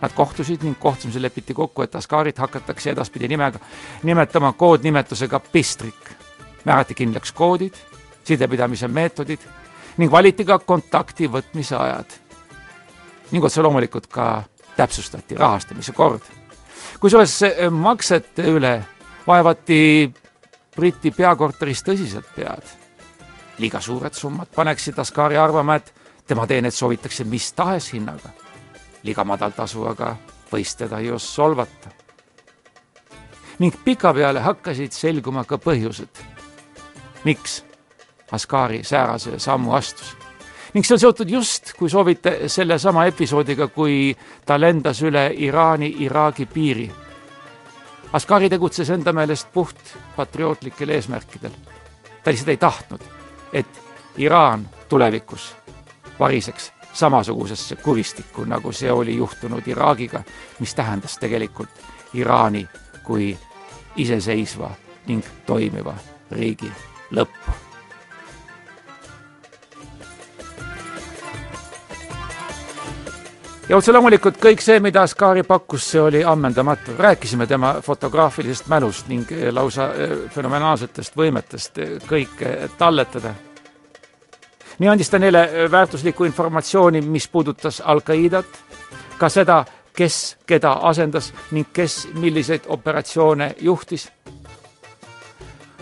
Nad 0.00 0.12
kohtusid 0.16 0.62
ning 0.64 0.78
kohtumisel 0.80 1.22
lepiti 1.22 1.54
kokku, 1.54 1.82
et 1.82 1.94
Askarit 1.96 2.38
hakatakse 2.38 2.90
edaspidi 2.90 3.28
nimega 3.28 3.60
nimetama 4.02 4.52
koodnimetusega 4.52 5.40
Pistrik. 5.40 6.16
määrati 6.64 6.94
kindlaks 6.94 7.32
koodid, 7.32 7.74
sidepidamise 8.24 8.88
meetodid 8.88 9.40
ning 9.96 10.12
valiti 10.12 10.44
ka 10.44 10.58
kontakti 10.58 11.28
võtmise 11.28 11.76
ajad. 11.76 12.06
ning 13.30 13.44
otse 13.44 13.62
loomulikult 13.62 14.06
ka 14.06 14.42
täpsustati 14.76 15.34
rahastamise 15.34 15.92
kord. 15.92 16.22
kusjuures 17.00 17.40
maksete 17.70 18.42
üle 18.42 18.82
vaevati 19.26 20.12
Briti 20.76 21.10
peakorteris 21.10 21.82
tõsiselt 21.82 22.28
pead. 22.36 22.62
liiga 23.58 23.80
suured 23.80 24.14
summad 24.14 24.48
paneksid 24.54 24.98
Askari 24.98 25.36
arvama, 25.36 25.74
et 25.74 25.92
tema 26.30 26.46
teenet 26.46 26.74
soovitakse 26.74 27.24
mis 27.24 27.52
tahes 27.52 27.92
hinnaga. 27.92 28.28
liiga 29.02 29.24
madal 29.24 29.50
tasu 29.50 29.82
aga 29.90 30.12
võis 30.52 30.76
teda 30.78 31.00
just 31.02 31.26
solvata. 31.26 31.90
ning 33.58 33.74
pikapeale 33.84 34.40
hakkasid 34.40 34.92
selguma 34.92 35.44
ka 35.44 35.58
põhjused, 35.58 36.22
miks 37.24 37.64
Askari 38.30 38.84
säärase 38.84 39.38
sammu 39.38 39.74
astus. 39.74 40.16
ning 40.74 40.86
see 40.86 40.94
on 40.94 41.00
seotud 41.00 41.30
just, 41.30 41.72
kui 41.78 41.90
soovite, 41.90 42.48
sellesama 42.48 43.06
episoodiga, 43.10 43.66
kui 43.66 44.16
ta 44.46 44.60
lendas 44.60 45.02
üle 45.02 45.32
Iraani-Iraagi 45.34 46.46
piiri. 46.46 46.90
Askari 48.12 48.48
tegutses 48.48 48.90
enda 48.90 49.12
meelest 49.12 49.50
puht 49.52 49.96
patriootlikel 50.16 50.88
eesmärkidel. 50.88 51.58
ta 52.22 52.30
lihtsalt 52.30 52.48
ei 52.48 52.56
tahtnud, 52.56 53.00
et 53.52 53.82
Iraan 54.16 54.68
tulevikus 54.88 55.59
variseks 56.20 56.72
samasugusesse 56.92 57.76
kuristikku, 57.76 58.44
nagu 58.44 58.72
see 58.72 58.92
oli 58.92 59.16
juhtunud 59.16 59.66
Iraagiga, 59.66 60.22
mis 60.58 60.74
tähendas 60.74 61.18
tegelikult 61.18 61.70
Iraani 62.14 62.68
kui 63.04 63.38
iseseisva 63.96 64.70
ning 65.06 65.24
toimiva 65.46 65.94
riigi 66.30 66.72
lõppu. 67.10 67.58
ja 73.70 73.76
otse 73.76 73.92
loomulikult 73.92 74.40
kõik 74.42 74.62
see, 74.62 74.80
mida 74.82 75.04
Askari 75.06 75.44
pakkus, 75.46 75.84
see 75.92 76.00
oli 76.00 76.24
ammendamatu. 76.24 76.96
rääkisime 76.98 77.46
tema 77.46 77.74
fotograafilisest 77.82 78.66
mälust 78.66 79.08
ning 79.08 79.30
lausa 79.50 79.92
eh, 79.94 80.16
fenomenaalsetest 80.34 81.16
võimetest 81.16 81.78
kõike 82.08 82.68
talletada 82.78 83.34
nii 84.80 84.88
andis 84.88 85.10
ta 85.10 85.18
neile 85.18 85.42
äh, 85.44 85.70
väärtuslikku 85.70 86.24
informatsiooni, 86.24 87.00
mis 87.00 87.28
puudutas 87.28 87.82
Al-Qaidat, 87.84 88.46
ka 89.18 89.28
seda, 89.28 89.64
kes 89.92 90.36
keda 90.46 90.72
asendas 90.88 91.32
ning 91.50 91.68
kes 91.72 92.08
milliseid 92.14 92.66
operatsioone 92.66 93.54
juhtis. 93.60 94.08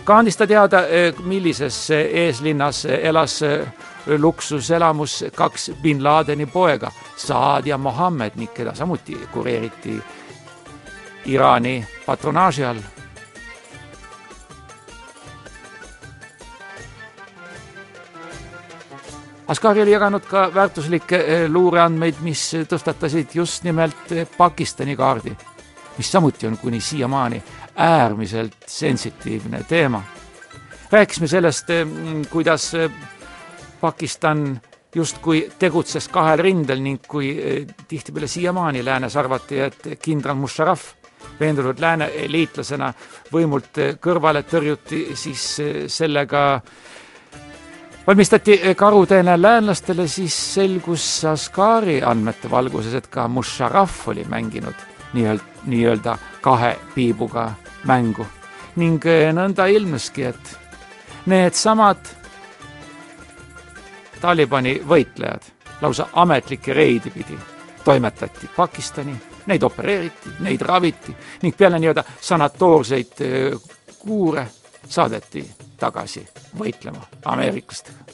ka 0.03 0.17
andis 0.17 0.37
ta 0.37 0.47
teada, 0.47 0.83
millises 1.23 1.89
eeslinnas 1.91 2.85
elas 2.85 3.39
luksuselamus 4.17 5.23
kaks 5.35 5.71
bin 5.81 6.03
Ladeni 6.03 6.45
poega, 6.45 6.91
Saad 7.15 7.67
ja 7.67 7.77
Mohammed 7.77 8.31
ning 8.35 8.53
keda 8.53 8.75
samuti 8.75 9.27
kureeriti 9.31 10.01
Iraani 11.25 11.85
patronaaži 12.05 12.65
all 12.65 12.98
Askari 19.49 19.81
oli 19.81 19.91
jaganud 19.91 20.27
ka 20.29 20.43
väärtuslikke 20.53 21.17
eh, 21.17 21.43
luureandmeid, 21.49 22.19
mis 22.21 22.43
tõstatasid 22.69 23.33
just 23.33 23.63
nimelt 23.65 24.11
eh, 24.13 24.27
Pakistani 24.37 24.93
kaardi, 24.93 25.31
mis 25.97 26.11
samuti 26.11 26.45
on 26.45 26.57
kuni 26.61 26.77
siiamaani 26.77 27.39
äärmiselt 27.75 28.67
sensitiivne 28.67 29.63
teema. 29.67 30.03
rääkisime 30.91 31.27
sellest, 31.27 31.69
eh, 31.69 31.87
kuidas 32.29 32.71
Pakistan 33.81 34.61
justkui 34.95 35.51
tegutses 35.59 36.07
kahel 36.07 36.39
rindel 36.39 36.81
ning 36.81 37.01
kui 37.07 37.33
tihtipeale 37.87 38.27
siiamaani 38.27 38.85
läänes 38.85 39.17
arvati, 39.17 39.59
et 39.59 39.87
kindral 40.01 40.35
Musharraf 40.35 40.83
veendunud 41.39 41.79
lääne 41.79 42.11
liitlasena 42.27 42.93
võimult 43.33 43.81
kõrvale 44.01 44.43
tõrjuti, 44.43 45.15
siis 45.15 45.61
sellega 45.87 46.61
valmistati 48.09 48.61
karuteene 48.75 49.41
läänlastele, 49.41 50.07
siis 50.07 50.53
selgus 50.53 51.25
Askari 51.25 52.01
andmete 52.03 52.49
valguses, 52.51 52.93
et 52.93 53.07
ka 53.07 53.27
Musharraf 53.27 54.07
oli 54.07 54.23
mänginud 54.25 54.73
nii-öelda, 55.13 55.43
nii-öelda 55.65 56.17
kahe 56.41 56.79
piibuga 56.95 57.51
mängu. 57.85 58.25
ning 58.75 59.03
nõnda 59.33 59.65
ilmneski, 59.65 60.23
et 60.23 60.57
needsamad 61.25 61.97
Talibani 64.21 64.81
võitlejad 64.87 65.45
lausa 65.81 66.07
ametlikke 66.13 66.73
reidi 66.73 67.09
pidi 67.09 67.37
toimetati 67.83 68.49
Pakistani, 68.55 69.15
neid 69.45 69.63
opereeriti, 69.63 70.29
neid 70.39 70.61
raviti 70.61 71.15
ning 71.41 71.57
peale 71.57 71.79
nii-öelda 71.79 72.03
sanatoorseid 72.21 73.21
kuure 73.99 74.47
saadeti 74.87 75.45
tagasi 75.79 76.27
võitlema 76.59 77.01
ameeriklastega. 77.25 78.09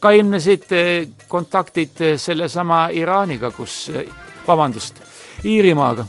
ka 0.00 0.10
ilmnesid 0.14 0.72
eh, 0.72 1.08
kontaktid 1.28 2.00
eh, 2.00 2.18
sellesama 2.18 2.88
Iraaniga, 2.94 3.50
kus, 3.50 3.88
eh, 3.88 4.06
vabandust, 4.46 5.02
Iirimaaga, 5.44 6.04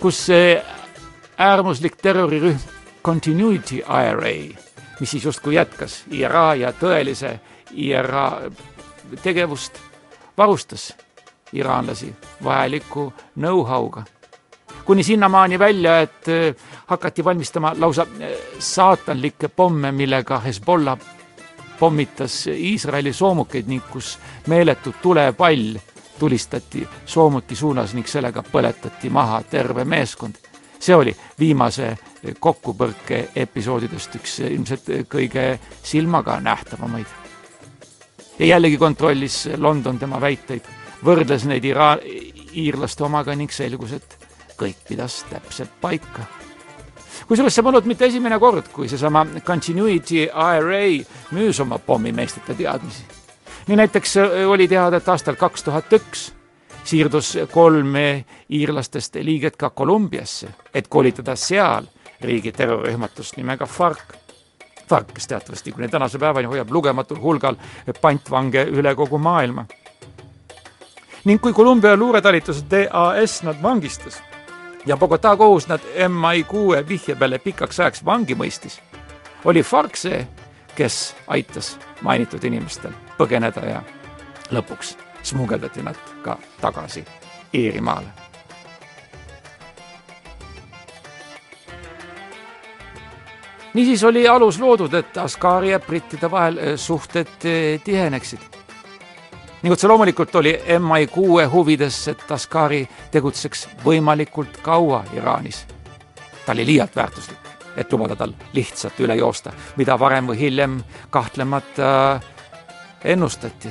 kus 0.00 0.26
äärmuslik 1.38 1.96
terrorirühm 2.02 2.58
Continuity 3.04 3.76
IRA, 3.82 4.34
mis 5.00 5.10
siis 5.10 5.24
justkui 5.24 5.54
jätkas 5.54 6.04
IRA 6.10 6.54
ja 6.54 6.72
tõelise 6.72 7.36
IRA 7.74 8.50
tegevust, 9.22 9.78
varustas 10.38 10.92
iraanlasi 11.52 12.12
vajaliku 12.44 13.12
know-how'ga 13.34 14.04
kuni 14.84 15.02
sinnamaani 15.02 15.58
välja, 15.58 16.00
et 16.00 16.28
äh, 16.28 16.54
hakati 16.86 17.24
valmistama 17.24 17.74
lausa 17.78 18.02
äh, 18.02 18.28
saatanlikke 18.58 19.48
pomme, 19.48 19.92
millega 19.92 20.38
Hezbollah 20.40 20.98
pommitas 21.78 22.46
Iisraeli 22.46 23.12
soomukeid 23.12 23.66
ning 23.66 23.82
kus 23.92 24.18
meeletu 24.46 24.94
tulepall 25.02 25.76
tulistati 26.18 26.88
soomuki 27.06 27.56
suunas 27.56 27.94
ning 27.94 28.06
sellega 28.06 28.42
põletati 28.42 29.10
maha 29.10 29.42
terve 29.42 29.84
meeskond. 29.84 30.34
see 30.80 30.94
oli 30.94 31.16
viimase 31.38 31.86
äh, 31.88 31.98
kokkupõrke 32.40 33.28
episoodidest 33.36 34.14
üks 34.18 34.38
ilmselt 34.46 34.90
kõige 35.10 35.58
silmaga 35.82 36.40
nähtavamaid. 36.40 37.06
ja 38.38 38.46
jällegi 38.46 38.78
kontrollis 38.78 39.48
London 39.56 39.98
tema 39.98 40.20
väiteid, 40.20 40.62
võrdles 41.04 41.44
neid 41.44 41.64
ira-, 41.64 41.98
iirlaste 42.52 43.04
omaga 43.04 43.34
ning 43.34 43.50
selgus, 43.52 43.92
et 43.92 44.15
kõik 44.58 44.82
pidas 44.88 45.24
täpselt 45.30 45.70
paika. 45.80 46.26
kusjuures 47.28 47.54
see 47.54 47.62
polnud 47.62 47.86
mitte 47.86 48.06
esimene 48.06 48.38
kord, 48.38 48.68
kui 48.72 48.88
seesama 48.88 49.26
Continuity 49.44 50.26
IRA 50.26 50.82
müüs 51.32 51.60
oma 51.60 51.78
pommimeistete 51.78 52.54
teadmisi. 52.54 53.04
nii 53.66 53.76
näiteks 53.76 54.16
äh, 54.16 54.48
oli 54.48 54.68
teada, 54.68 54.96
et 54.96 55.08
aastal 55.08 55.36
kaks 55.36 55.62
tuhat 55.62 55.92
üks 55.92 56.32
siirdus 56.84 57.36
kolm 57.52 57.94
iirlastest 58.48 59.16
liiget 59.22 59.56
ka 59.56 59.70
Kolumbiasse, 59.70 60.48
et 60.74 60.88
koolitada 60.88 61.36
seal 61.36 61.86
riigi 62.20 62.52
terrorirühmatust 62.52 63.36
nimega 63.36 63.66
FARC 63.66 64.26
FARC, 64.88 65.12
kes 65.14 65.26
teatavasti 65.26 65.72
kuni 65.72 65.88
tänase 65.88 66.18
päevani 66.18 66.46
hoiab 66.46 66.70
lugematul 66.70 67.18
hulgal 67.20 67.56
pantvange 68.00 68.62
üle 68.70 68.94
kogu 68.94 69.18
maailma. 69.18 69.64
ning 71.24 71.40
kui 71.42 71.52
Kolumbia 71.52 71.96
luuretalitus 71.96 72.64
DAS 72.70 73.42
nad 73.42 73.62
vangistas, 73.62 74.22
ja 74.86 74.96
Bogota 74.96 75.36
kohus 75.36 75.68
nad 75.68 75.80
MI 76.08 76.44
kuue 76.44 76.88
vihje 76.88 77.14
peale 77.14 77.38
pikaks 77.38 77.80
ajaks 77.80 78.04
vangi 78.04 78.34
mõistis, 78.34 78.80
oli 79.44 79.62
Farc 79.62 79.96
see, 79.96 80.26
kes 80.76 81.16
aitas 81.26 81.78
mainitud 82.02 82.44
inimestel 82.44 82.92
põgeneda 83.18 83.64
ja 83.66 83.82
lõpuks 84.50 84.96
smugeldati 85.22 85.82
nad 85.82 85.98
ka 86.22 86.38
tagasi 86.60 87.04
Iirimaale. 87.54 88.26
niisiis 93.74 94.04
oli 94.04 94.28
alus 94.28 94.60
loodud, 94.60 94.94
et 94.94 95.16
Ascari 95.18 95.70
ja 95.70 95.80
brittide 95.80 96.30
vahel 96.30 96.76
suhted 96.76 97.28
tiheneksid 97.84 98.65
ning 99.66 99.72
otse 99.72 99.88
loomulikult 99.88 100.34
oli 100.34 100.52
MI6 100.78 101.50
huvides, 101.50 101.96
et 102.08 102.30
Askari 102.30 102.84
tegutseks 103.10 103.64
võimalikult 103.84 104.60
kaua 104.62 105.00
Iraanis. 105.12 105.64
ta 106.46 106.52
oli 106.52 106.66
liialt 106.66 106.96
väärtuslik, 106.96 107.48
et 107.76 107.92
lubada 107.92 108.16
tal 108.16 108.32
lihtsalt 108.52 109.00
üle 109.00 109.16
joosta, 109.18 109.52
mida 109.76 109.98
varem 109.98 110.28
või 110.30 110.38
hiljem 110.38 110.82
kahtlemata 111.10 112.20
ennustati. 113.04 113.68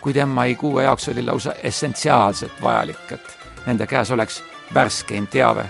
kuid 0.00 0.16
MI6 0.16 0.82
jaoks 0.82 1.08
oli 1.08 1.22
lausa 1.22 1.52
essentsiaalselt 1.62 2.62
vajalik, 2.62 3.12
et 3.12 3.38
nende 3.66 3.86
käes 3.86 4.10
oleks 4.10 4.42
värskeim 4.74 5.26
teave 5.26 5.64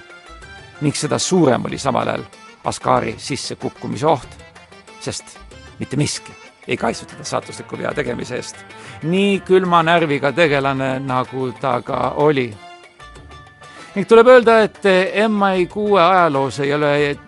ning 0.81 0.95
seda 0.95 1.19
suurem 1.19 1.65
oli 1.65 1.79
samal 1.79 2.09
ajal 2.09 2.23
Askari 2.65 3.15
sissekukkumise 3.19 4.07
oht, 4.07 4.29
sest 5.01 5.39
mitte 5.79 5.97
miski 5.97 6.50
ei 6.69 6.77
kaitsnud 6.77 7.11
teda 7.11 7.25
saatusliku 7.25 7.79
vea 7.79 7.93
tegemise 7.95 8.37
eest. 8.37 8.57
nii 9.03 9.41
külma 9.41 9.83
närviga 9.83 10.33
tegelane, 10.33 10.99
nagu 11.01 11.53
ta 11.61 11.81
ka 11.83 12.15
oli. 12.17 12.55
ning 13.95 14.09
tuleb 14.09 14.27
öelda, 14.27 14.61
et 14.63 14.85
MI6 15.29 15.99
ajaloos 15.99 16.61
ei 16.61 16.75
ole 16.75 17.19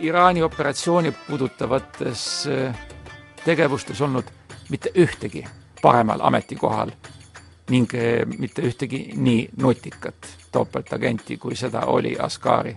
Iraani 0.00 0.42
operatsiooni 0.42 1.12
puudutavates 1.26 2.46
eh, 2.46 2.74
tegevustes 3.44 4.00
olnud 4.00 4.24
mitte 4.70 4.90
ühtegi 4.96 5.44
paremal 5.82 6.20
ametikohal 6.22 6.90
ning 7.70 7.94
eh, 7.94 8.24
mitte 8.38 8.62
ühtegi 8.62 9.10
nii 9.16 9.50
nutikat 9.56 10.36
topeltagenti, 10.52 11.36
kui 11.36 11.56
seda 11.56 11.84
oli 11.86 12.16
Askari 12.18 12.76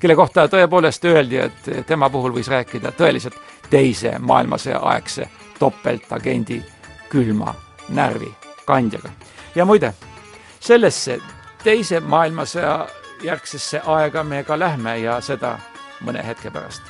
kelle 0.00 0.16
kohta 0.16 0.48
tõepoolest 0.50 1.04
öeldi, 1.06 1.38
et 1.38 1.86
tema 1.86 2.08
puhul 2.10 2.34
võis 2.34 2.48
rääkida 2.50 2.90
tõeliselt 2.98 3.36
teise 3.72 4.18
maailmasõja 4.18 4.78
aegse 4.84 5.28
topeltagendi 5.58 6.60
külma 7.08 7.54
närvi 7.88 8.28
kandjaga. 8.66 9.10
ja 9.54 9.64
muide, 9.64 9.94
sellesse 10.60 11.18
teise 11.64 12.00
maailmasõja 12.00 12.88
järgsesse 13.22 13.80
aega 13.86 14.24
me 14.24 14.42
ka 14.44 14.58
lähme 14.58 14.98
ja 14.98 15.20
seda 15.20 15.58
mõne 16.04 16.26
hetke 16.26 16.50
pärast. 16.50 16.82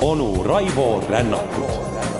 onu 0.00 0.42
Raivo 0.42 1.04
Rännakut 1.08 2.15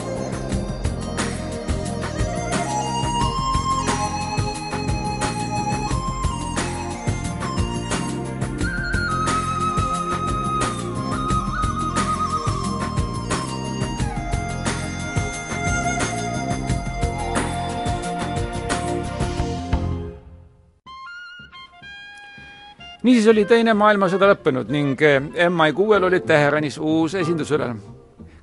niisiis 23.06 23.28
oli 23.30 23.44
Teine 23.46 23.74
maailmasõda 23.78 24.32
lõppenud 24.32 24.70
ning 24.72 25.02
eh, 25.06 25.20
MI6-l 25.46 26.06
oli 26.08 26.20
Teheranis 26.26 26.78
uus 26.82 27.14
esindusülem, 27.14 27.78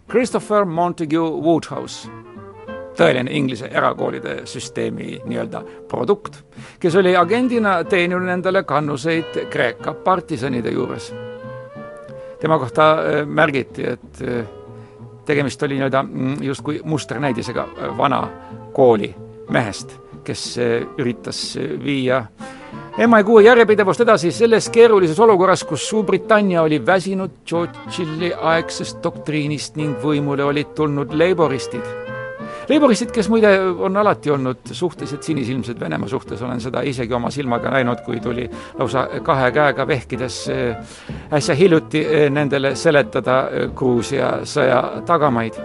Christopher 0.09 0.65
Montague 0.65 1.19
Woodhouse. 1.19 2.09
tõeline 2.93 3.31
Inglise 3.33 3.65
erakoolide 3.73 4.43
süsteemi 4.45 5.17
nii-öelda 5.25 5.63
produkt, 5.89 6.35
kes 6.79 6.95
oli 6.95 7.15
agendina 7.17 7.79
teeninud 7.83 8.29
endale 8.29 8.61
kannuseid 8.63 9.47
Kreeka 9.49 9.93
partisanide 9.93 10.71
juures. 10.71 11.13
tema 12.39 12.59
kohta 12.59 12.91
äh, 12.91 13.25
märgiti, 13.25 13.83
et 13.83 14.21
äh, 14.21 14.45
tegemist 15.25 15.63
oli 15.63 15.75
nii-öelda 15.75 16.03
mm, 16.03 16.37
justkui 16.41 16.81
musternäidisega 16.83 17.67
vana 17.97 18.27
kooli 18.73 19.15
mehest, 19.49 19.97
kes 20.23 20.59
üritas 20.97 21.57
viia 21.83 22.25
MI6 22.93 23.41
järjepidevust 23.41 24.03
edasi 24.03 24.29
selles 24.31 24.67
keerulises 24.69 25.19
olukorras, 25.19 25.63
kus 25.65 25.87
Suurbritannia 25.89 26.61
oli 26.61 26.77
väsinud 26.85 27.31
Churchilli 27.49 28.29
aegsest 28.37 28.99
doktriinist 29.03 29.79
ning 29.81 29.95
võimule 30.03 30.45
olid 30.45 30.75
tulnud 30.77 31.15
leiboristid. 31.17 31.81
Leiboristid, 32.69 33.09
kes 33.11 33.31
muide 33.33 33.49
on 33.59 33.97
alati 33.97 34.29
olnud 34.31 34.69
suhteliselt 34.71 35.25
sinisilmsed 35.25 35.79
Venemaa 35.79 36.07
suhtes, 36.07 36.41
olen 36.41 36.61
seda 36.61 36.85
isegi 36.85 37.17
oma 37.17 37.33
silmaga 37.33 37.73
näinud, 37.73 38.05
kui 38.05 38.21
tuli 38.21 38.45
lausa 38.77 39.07
kahe 39.25 39.49
käega 39.51 39.87
vehkides 39.87 40.39
äh, 40.53 40.95
äsja 41.33 41.57
hiljuti 41.57 42.05
äh, 42.05 42.29
nendele 42.29 42.75
seletada 42.75 43.39
äh, 43.47 43.67
Gruusia 43.75 44.35
sõja 44.45 45.01
tagamaid. 45.05 45.57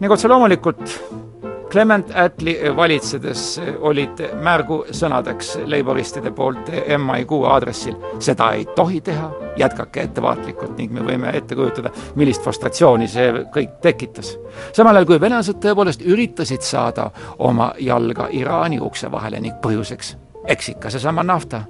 ning 0.00 0.12
otse 0.12 0.28
loomulikult 0.28 1.25
Clement 1.70 2.10
Attlee 2.14 2.76
valitsedes 2.76 3.60
olid 3.80 4.20
märgusõnadeks 4.42 5.56
leiboristide 5.66 6.30
poolt 6.30 6.70
MI6 6.70 7.40
aadressil 7.50 7.96
seda 8.22 8.52
ei 8.54 8.64
tohi 8.76 9.00
teha, 9.00 9.30
jätkake 9.58 10.06
ettevaatlikult 10.06 10.76
ning 10.78 10.94
me 10.94 11.02
võime 11.06 11.32
ette 11.36 11.58
kujutada, 11.58 11.90
millist 12.14 12.44
frustratsiooni 12.44 13.08
see 13.10 13.32
kõik 13.54 13.80
tekitas. 13.82 14.36
samal 14.72 14.96
ajal 14.96 15.10
kui 15.10 15.20
venelased 15.20 15.58
tõepoolest 15.62 16.06
üritasid 16.06 16.62
saada 16.62 17.10
oma 17.38 17.72
jalga 17.78 18.28
Iraani 18.30 18.80
ukse 18.80 19.10
vahele 19.10 19.40
ning 19.40 19.58
põhjuseks 19.62 20.14
eks 20.46 20.68
ikka 20.68 20.90
seesama 20.90 21.22
nafta 21.26 21.64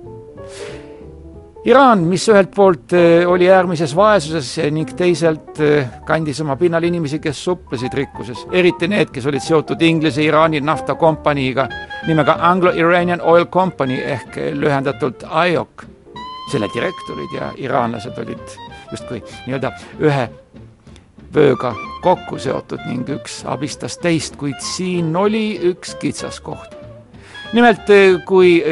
Iraan, 1.66 2.04
mis 2.06 2.22
ühelt 2.30 2.52
poolt 2.54 2.92
eh, 2.94 3.24
oli 3.26 3.48
äärmises 3.50 3.90
vaesuses 3.98 4.52
ning 4.70 4.86
teisalt 4.94 5.58
eh, 5.58 5.88
kandis 6.06 6.38
oma 6.44 6.54
pinnal 6.56 6.84
inimesi, 6.86 7.18
kes 7.18 7.40
suplesid 7.42 7.94
rikkuses, 7.98 8.44
eriti 8.54 8.86
need, 8.86 9.10
kes 9.10 9.24
olid 9.26 9.42
seotud 9.42 9.80
Inglise-Iraani 9.82 10.60
naftakompaniiga 10.62 11.64
nimega 12.06 12.36
Anglo-Iranian 12.50 13.18
Oil 13.18 13.48
Company 13.50 13.96
ehk 13.98 14.38
lühendatult 14.54 15.24
IOC. 15.26 15.82
selle 16.52 16.68
direktorid 16.74 17.32
ja 17.34 17.48
iraanlased 17.58 18.18
olid 18.22 18.52
justkui 18.92 19.18
nii-öelda 19.48 19.72
ühe 19.98 20.28
vööga 21.34 21.72
kokku 22.04 22.38
seotud 22.38 22.84
ning 22.86 23.10
üks 23.10 23.40
abistas 23.42 23.98
teist, 23.98 24.36
kuid 24.38 24.62
siin 24.62 25.10
oli 25.16 25.58
üks 25.72 25.96
kitsaskoht. 25.98 26.78
nimelt, 27.52 27.90
eh, 27.90 28.22
kui 28.22 28.62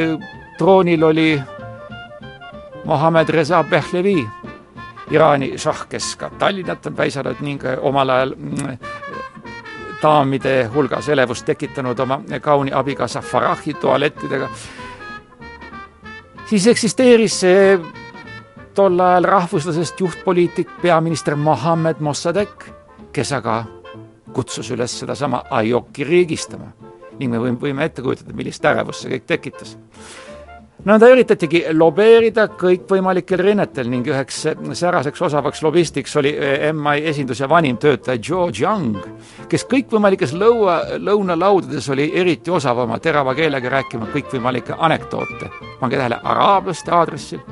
troonil 0.57 1.03
oli 1.03 1.27
Mohammed 2.85 3.29
Reza 3.29 3.63
Pehlevi, 3.63 4.27
Iraani 5.11 5.57
šah, 5.57 5.87
kes 5.89 6.15
ka 6.15 6.29
Tallinnat 6.39 6.85
on 6.85 6.97
väisanud 6.97 7.41
ning 7.41 7.61
omal 7.81 8.09
ajal 8.09 8.33
mm, 8.37 8.77
daamide 10.01 10.53
hulgas 10.73 11.09
elevust 11.09 11.45
tekitanud 11.45 11.99
oma 11.99 12.19
kauni 12.41 12.73
abikaasa 12.73 13.21
Farahi 13.21 13.73
tualettidega, 13.73 14.49
siis 16.45 16.67
eksisteeris 16.67 17.39
see 17.39 17.79
tol 18.75 18.99
ajal 18.99 19.23
rahvuslasest 19.23 20.01
juhtpoliitik, 20.01 20.69
peaminister 20.81 21.35
Mohammed 21.35 21.99
Mossadegh, 21.99 22.69
kes 23.13 23.31
aga 23.33 23.63
kutsus 24.33 24.71
üles 24.71 24.99
sedasama 24.99 25.43
Ayoki 25.49 26.03
riigistama. 26.03 26.69
Ning 27.19 27.31
me 27.31 27.39
võime 27.39 27.85
ette 27.85 28.03
kujutada, 28.03 28.33
millist 28.35 28.65
ärevust 28.65 29.05
see 29.05 29.13
kõik 29.15 29.29
tekitas 29.29 29.77
nõnda 30.83 31.09
üritatigi 31.13 31.61
lobeerida 31.73 32.47
kõikvõimalikel 32.59 33.39
rinnetel 33.41 33.87
ning 33.91 34.07
üheks 34.11 34.41
sääraseks 34.81 35.23
osavaks 35.29 35.63
lobistiks 35.63 36.15
oli 36.19 36.33
eh, 36.35 36.67
MI 36.75 37.05
esinduse 37.11 37.49
vanim 37.49 37.79
töötaja 37.81 38.19
George 38.19 38.63
Young, 38.63 38.99
kes 39.49 39.65
kõikvõimalikes 39.71 40.35
lõua, 40.35 40.81
lõunalaudades 40.99 41.89
oli 41.95 42.11
eriti 42.19 42.51
osav 42.51 42.83
oma 42.85 42.99
terava 42.99 43.35
keelega 43.37 43.71
rääkima 43.79 44.11
kõikvõimalikke 44.13 44.75
anekdoote. 44.77 45.51
pange 45.79 45.97
tähele, 45.97 46.19
araablaste 46.23 46.91
aadressil 46.91 47.43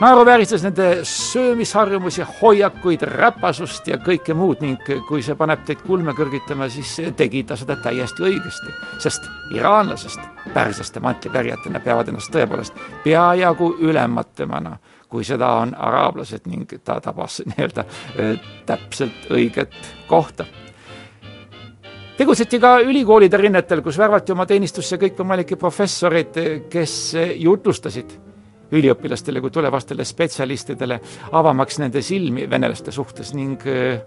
naeruvääristas 0.00 0.62
nende 0.62 0.98
söömisharjumusi, 1.02 2.22
hoiakuid, 2.42 3.02
räpasust 3.02 3.88
ja 3.88 3.98
kõike 3.98 4.34
muud 4.34 4.60
ning 4.62 4.90
kui 5.08 5.22
see 5.26 5.34
paneb 5.38 5.64
teid 5.66 5.82
kulme 5.86 6.14
kõrgitama, 6.14 6.68
siis 6.70 6.92
tegi 7.18 7.42
ta 7.46 7.56
seda 7.58 7.76
täiesti 7.82 8.22
õigesti, 8.28 8.74
sest 9.02 9.26
iraanlasest 9.54 10.20
pärslaste 10.54 11.02
mantlipärijatena 11.02 11.82
peavad 11.82 12.12
ennast 12.12 12.30
tõepoolest 12.34 12.78
peajagu 13.04 13.72
ülemattemana, 13.90 14.76
kui 15.08 15.26
seda 15.26 15.50
on 15.64 15.74
araablased 15.74 16.46
ning 16.46 16.78
ta 16.84 17.00
tabas 17.02 17.40
nii-öelda 17.50 17.84
täpselt 18.66 19.28
õiget 19.34 19.74
kohta. 20.06 20.46
Tegutseti 22.18 22.58
ka 22.58 22.80
ülikoolide 22.82 23.38
rinnetel, 23.38 23.82
kus 23.82 23.98
värvati 23.98 24.34
oma 24.34 24.46
teenistusse 24.46 24.98
kõikvõimalikke 24.98 25.58
professoreid, 25.58 26.40
kes 26.70 26.96
jutlustasid 27.38 28.27
üliõpilastele 28.72 29.40
kui 29.40 29.50
tulevastele 29.50 30.04
spetsialistidele, 30.04 31.00
avamaks 31.32 31.78
nende 31.78 32.02
silmi 32.02 32.46
venelaste 32.50 32.92
suhtes 32.92 33.32
ning 33.34 33.64
äh, 33.66 34.00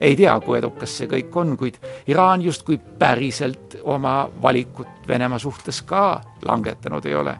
ei 0.00 0.16
tea, 0.16 0.34
kui 0.40 0.58
edukas 0.58 0.98
see 0.98 1.08
kõik 1.10 1.36
on, 1.40 1.56
kuid 1.56 1.78
Iraan 2.10 2.42
justkui 2.42 2.78
päriselt 2.98 3.78
oma 3.82 4.24
valikut 4.42 5.08
Venemaa 5.08 5.38
suhtes 5.38 5.82
ka 5.82 6.20
langetanud 6.46 7.06
ei 7.06 7.14
ole. 7.14 7.36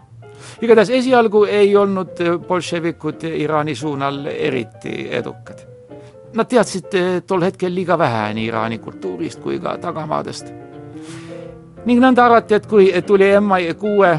igatahes 0.62 0.90
esialgu 0.90 1.44
ei 1.44 1.76
olnud 1.76 2.20
bolševikud 2.48 3.24
Iraani 3.24 3.74
suunal 3.74 4.26
eriti 4.26 5.08
edukad. 5.10 5.64
Nad 6.34 6.48
teadsid 6.50 6.94
äh, 6.94 7.22
tol 7.26 7.42
hetkel 7.42 7.74
liiga 7.74 7.98
vähe 7.98 8.34
nii 8.34 8.46
Iraani 8.46 8.78
kultuurist 8.78 9.40
kui 9.40 9.58
ka 9.60 9.78
tagamaadest. 9.78 10.52
ning 11.84 12.00
nõnda 12.00 12.24
arvati, 12.24 12.54
et 12.54 12.66
kui 12.66 12.92
tuli 13.06 13.28
MI 13.40 13.74
kuue 13.74 14.18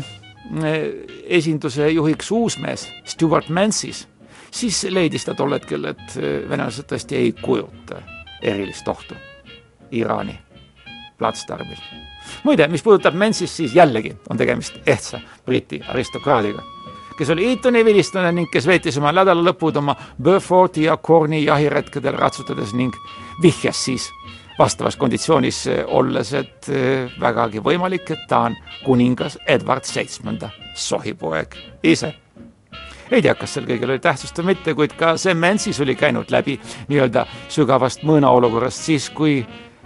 esinduse 1.27 1.89
juhiks 1.89 2.31
uusmees 2.31 2.87
Stewart 3.05 3.49
Menzies, 3.49 4.07
siis 4.51 4.83
leidis 4.89 5.25
ta 5.25 5.33
tol 5.33 5.53
hetkel, 5.57 5.91
et 5.91 6.17
äh, 6.17 6.41
venelased 6.49 6.87
tõesti 6.89 7.19
ei 7.19 7.31
kujuta 7.41 8.01
erilist 8.41 8.87
ohtu 8.87 9.15
Iraani 9.91 10.37
platsdarmil. 11.17 11.77
muide, 12.43 12.67
mis 12.67 12.83
puudutab 12.83 13.13
Menzist, 13.13 13.53
siis 13.53 13.75
jällegi 13.75 14.15
on 14.29 14.37
tegemist 14.37 14.75
ehtsa 14.85 15.19
Briti 15.45 15.81
aristokraadiga, 15.87 16.63
kes 17.17 17.29
oli 17.29 17.47
Eatoni 17.49 17.85
vilistlane 17.85 18.31
ning 18.31 18.49
kes 18.51 18.67
veetis 18.67 18.97
oma 18.97 19.11
nädalalõpud 19.15 19.77
oma 19.77 19.95
Beauforti 20.21 20.83
ja 20.83 20.97
Corni 20.97 21.45
jahiretkedel 21.45 22.17
ratsutades 22.19 22.73
ning 22.73 22.95
vihjas 23.41 23.85
siis 23.85 24.09
vastavas 24.59 24.95
konditsioonis 24.95 25.67
eh, 25.67 25.83
olles, 25.87 26.33
et 26.33 26.69
eh, 26.69 27.11
vägagi 27.21 27.63
võimalik, 27.63 28.11
et 28.11 28.27
ta 28.29 28.45
on 28.49 28.55
kuningas 28.85 29.37
Edward 29.47 29.87
Seitsmenda 29.87 30.49
sohipoeg 30.75 31.57
ise. 31.83 32.13
Ei 33.11 33.21
tea, 33.21 33.35
kas 33.37 33.53
sel 33.53 33.67
kõigil 33.67 33.91
oli 33.91 34.01
tähtsust 34.01 34.39
või 34.41 34.55
mitte, 34.55 34.73
kuid 34.73 34.95
ka 34.97 35.13
see 35.21 35.35
Mensis 35.37 35.79
oli 35.83 35.93
käinud 35.95 36.31
läbi 36.33 36.57
nii-öelda 36.89 37.25
sügavast 37.53 38.01
mõõnaolukorrast 38.07 38.87
siis, 38.87 39.11
kui 39.13 39.43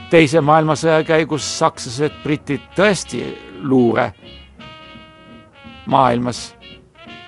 teise 0.10 0.42
maailmasõja 0.42 1.04
käigus 1.08 1.48
sakslased, 1.58 2.22
britid 2.24 2.64
tõesti 2.78 3.26
luure 3.68 4.14
maailmas 5.90 6.54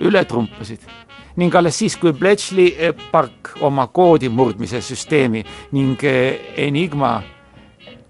üle 0.02 0.24
trumpasid 0.26 1.01
ning 1.36 1.56
alles 1.56 1.78
siis, 1.80 1.96
kui 1.98 2.14
Bletchley 2.14 2.74
eh, 2.78 2.96
park 3.12 3.56
oma 3.62 3.88
koodi 3.88 4.30
murdmise 4.30 4.82
süsteemi 4.84 5.44
ning 5.72 6.04
eh, 6.04 6.52
Enigma 6.66 7.22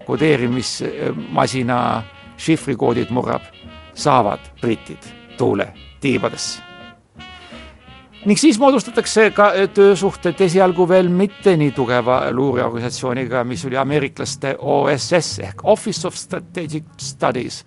kodeerimismasina 0.06 1.78
šifrikoodid 2.42 3.12
murrab, 3.14 3.44
saavad 3.94 4.40
britid 4.60 5.06
tuule 5.38 5.68
tiibadesse. 6.00 6.62
ning 8.24 8.38
siis 8.38 8.58
moodustatakse 8.58 9.30
ka 9.34 9.52
eh, 9.54 9.68
töösuhted 9.68 10.40
esialgu 10.40 10.88
veel 10.88 11.08
mitte 11.08 11.56
nii 11.56 11.70
tugeva 11.70 12.24
luureorganisatsiooniga, 12.30 13.44
mis 13.44 13.64
oli 13.66 13.76
ameeriklaste 13.76 14.56
OSS 14.58 15.38
ehk 15.38 15.64
Office 15.64 16.06
of 16.06 16.14
Strategic 16.14 16.84
Studies, 16.98 17.64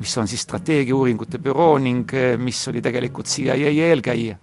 mis 0.00 0.18
on 0.18 0.28
siis 0.28 0.42
strateegiauuringute 0.42 1.38
büroo 1.38 1.78
ning 1.78 2.10
mis 2.38 2.68
oli 2.68 2.82
tegelikult 2.82 3.26
CIA 3.26 3.70
eelkäija 3.70 4.36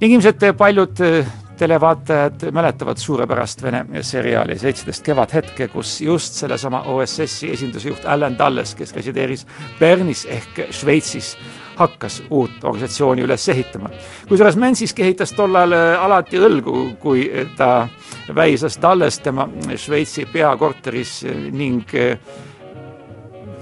ilmselt 0.00 0.42
paljud 0.58 1.00
äh, 1.00 1.26
televaatajad 1.56 2.50
mäletavad 2.52 2.96
suurepärast 2.96 3.62
Vene 3.62 4.02
seriaali 4.02 4.58
Seitseteist 4.58 5.04
kevadhetke, 5.04 5.68
kus 5.68 6.00
just 6.00 6.34
sellesama 6.34 6.82
OSS-i 6.82 7.52
esinduse 7.52 7.88
juht 7.88 8.04
Alan 8.04 8.38
Dulles, 8.38 8.74
kes 8.74 8.94
resideeris 8.94 9.46
Bernis 9.78 10.26
ehk 10.30 10.66
Šveitsis, 10.70 11.36
hakkas 11.76 12.22
uut 12.30 12.64
organisatsiooni 12.64 13.22
üles 13.22 13.48
ehitama. 13.48 13.90
kusjuures 14.28 14.56
Menziski 14.56 15.02
ehitas 15.02 15.32
tol 15.32 15.54
ajal 15.54 15.78
alati 16.02 16.38
õlgu, 16.38 16.96
kui 17.00 17.30
ta 17.56 17.88
väisas 18.34 18.78
Talles 18.78 19.18
tema 19.18 19.48
Šveitsi 19.76 20.26
peakorteris 20.32 21.22
ning 21.52 21.90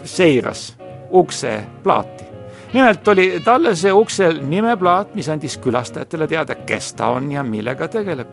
seiras 0.05 0.72
ukseplaati. 1.11 2.32
Nimelt 2.73 3.09
oli 3.09 3.41
Tallese 3.45 3.93
uksel 3.93 4.41
nimeplaat, 4.47 5.14
mis 5.14 5.29
andis 5.29 5.59
külastajatele 5.59 6.27
teada, 6.29 6.55
kes 6.55 6.95
ta 6.95 7.12
on 7.12 7.33
ja 7.33 7.43
millega 7.43 7.89
tegeleb. 7.89 8.29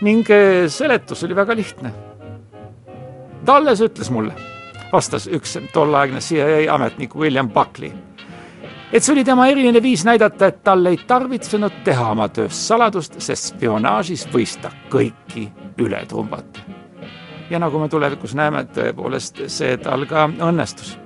ning 0.00 0.28
seletus 0.68 1.24
oli 1.24 1.36
väga 1.36 1.56
lihtne. 1.56 1.92
Talles 3.44 3.80
ütles 3.80 4.10
mulle, 4.10 4.32
vastas 4.92 5.26
üks 5.26 5.58
tolleaegne 5.72 6.20
CIA 6.20 6.74
ametnik 6.74 7.16
William 7.16 7.50
Buckley 7.50 7.92
et 8.92 9.04
see 9.04 9.12
oli 9.14 9.24
tema 9.24 9.46
eriline 9.50 9.82
viis 9.82 10.04
näidata, 10.04 10.50
et 10.50 10.62
tal 10.64 10.86
ei 10.90 10.98
tarvitsenud 11.06 11.82
teha 11.86 12.10
oma 12.14 12.28
tööst 12.34 12.66
saladust, 12.66 13.20
sest 13.22 13.52
spionaažis 13.54 14.26
võis 14.32 14.56
ta 14.62 14.72
kõiki 14.90 15.46
üle 15.80 16.02
trumbata. 16.08 16.66
ja 17.50 17.58
nagu 17.58 17.78
me 17.78 17.88
tulevikus 17.88 18.34
näeme, 18.34 18.64
tõepoolest 18.74 19.46
see 19.48 19.76
tal 19.76 20.06
ka 20.06 20.28
õnnestus. 20.28 20.98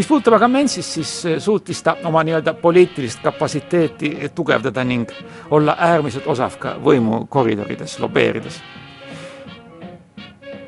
Mis 0.00 0.08
puudutab 0.08 0.38
aga 0.38 0.48
Mensis, 0.48 0.94
siis 0.94 1.10
suutis 1.44 1.82
ta 1.84 1.92
oma 2.08 2.22
nii-öelda 2.24 2.54
poliitilist 2.54 3.20
kapatsiteeti 3.20 4.30
tugevdada 4.34 4.84
ning 4.84 5.10
olla 5.50 5.74
äärmiselt 5.78 6.24
osav 6.26 6.56
ka 6.56 6.72
võimukoridorides 6.80 7.98
lobeerides 8.00 8.62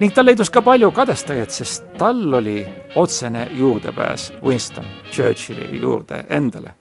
ning 0.03 0.13
tal 0.13 0.29
leidus 0.29 0.53
ka 0.53 0.61
palju 0.67 0.91
kadestajaid, 0.93 1.49
sest 1.49 1.89
tal 1.97 2.21
oli 2.43 2.59
otsene 3.01 3.47
juurdepääs 3.57 4.29
Winston 4.45 4.85
Churchilli 5.09 5.81
juurde 5.81 6.25
endale. 6.29 6.75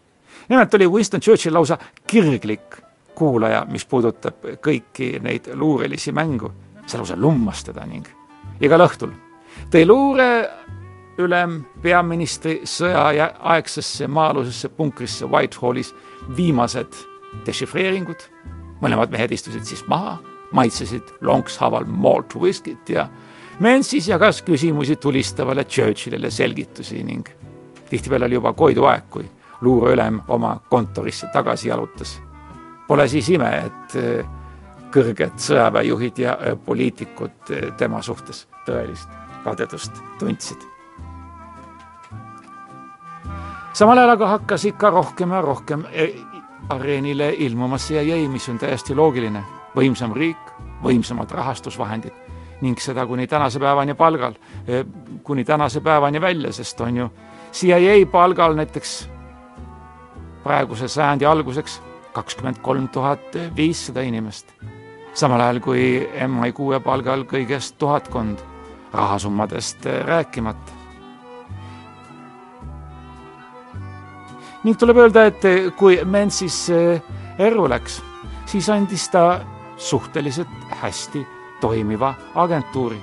nimelt 0.50 0.74
oli 0.74 0.88
Winston 0.88 1.22
Churchill 1.22 1.56
lausa 1.56 1.78
kirglik 2.08 2.82
kuulaja, 3.16 3.66
mis 3.70 3.86
puudutab 3.86 4.44
kõiki 4.60 5.22
neid 5.24 5.54
luurelisi 5.54 6.12
mängu. 6.12 6.52
see 6.86 7.00
lausa 7.00 7.16
lummas 7.16 7.64
teda 7.64 7.86
ning 7.86 8.08
igal 8.60 8.82
õhtul 8.90 9.16
tõi 9.72 9.86
luureülem 11.22 11.66
peaministri 11.82 12.62
sõjaaegsesse 12.66 14.08
maa-alusesse 14.10 14.70
punkrisse 14.74 15.26
Whitehallis 15.30 15.94
viimased 16.38 16.96
dešifreeringud, 17.46 18.24
mõlemad 18.82 19.12
mehed 19.14 19.32
istusid 19.32 19.66
siis 19.66 19.84
maha 19.88 20.18
maitsesid 20.52 21.14
lonkshaaval 21.22 21.86
malt 21.86 22.36
whisky't 22.36 22.90
ja 22.90 23.08
Mensis 23.62 24.08
jagas 24.08 24.42
küsimusi 24.42 24.96
tulistavale 24.96 25.64
Churchillile 25.66 26.32
selgitusi 26.32 27.04
ning 27.04 27.28
tihtipeale 27.90 28.26
oli 28.26 28.40
juba 28.40 28.54
Koidu 28.58 28.88
aeg, 28.90 29.06
kui 29.10 29.28
luureülem 29.62 30.22
oma 30.28 30.56
kontorisse 30.70 31.30
tagasi 31.34 31.70
jalutas. 31.70 32.16
Pole 32.88 33.08
siis 33.08 33.30
ime, 33.30 33.52
et 33.68 33.96
eh, 34.02 34.26
kõrged 34.92 35.38
sõjaväejuhid 35.38 36.26
ja 36.26 36.38
eh, 36.42 36.58
poliitikud 36.66 37.54
eh, 37.54 37.70
tema 37.78 38.02
suhtes 38.02 38.48
tõelist 38.66 39.14
kadedust 39.46 40.02
tundsid. 40.20 40.71
Samal 43.74 43.98
ajal 43.98 44.16
aga 44.16 44.28
hakkas 44.28 44.66
ikka 44.66 44.90
rohkem 44.90 45.32
ja 45.32 45.42
rohkem 45.42 45.86
areenile 46.70 47.34
ilmuma 47.38 47.78
CIA, 47.78 48.30
mis 48.30 48.50
on 48.50 48.60
täiesti 48.60 48.96
loogiline 48.96 49.44
võimsam 49.76 50.14
riik, 50.16 50.52
võimsamad 50.84 51.32
rahastusvahendid 51.32 52.14
ning 52.62 52.78
seda 52.80 53.06
kuni 53.10 53.26
tänase 53.28 53.60
päevani 53.60 53.94
palgal, 53.98 54.36
eh, 54.68 54.86
kuni 55.24 55.44
tänase 55.46 55.82
päevani 55.82 56.22
välja, 56.22 56.52
sest 56.54 56.82
on 56.82 56.98
ju 56.98 57.10
CIA 57.52 58.06
palgal 58.12 58.56
näiteks 58.56 59.10
praeguse 60.44 60.88
sajandi 60.88 61.26
alguseks 61.26 61.82
kakskümmend 62.14 62.62
kolm 62.62 62.88
tuhat 62.90 63.38
viissada 63.56 64.02
inimest. 64.02 64.54
samal 65.14 65.42
ajal 65.42 65.60
kui 65.60 66.10
MI6 66.28 66.80
palgal 66.84 67.24
kõigest 67.24 67.76
tuhatkond, 67.78 68.40
rahasummadest 68.94 69.86
rääkimata. 70.06 70.81
Ning 74.64 74.78
tuleb 74.78 74.98
öelda, 74.98 75.26
et 75.26 75.46
kui 75.78 76.00
Mensis 76.06 76.70
eh, 76.70 77.02
erru 77.40 77.68
läks, 77.70 78.02
siis 78.46 78.70
andis 78.70 79.10
ta 79.10 79.42
suhteliselt 79.78 80.48
hästi 80.82 81.28
toimiva 81.62 82.14
agentuuri. 82.36 83.02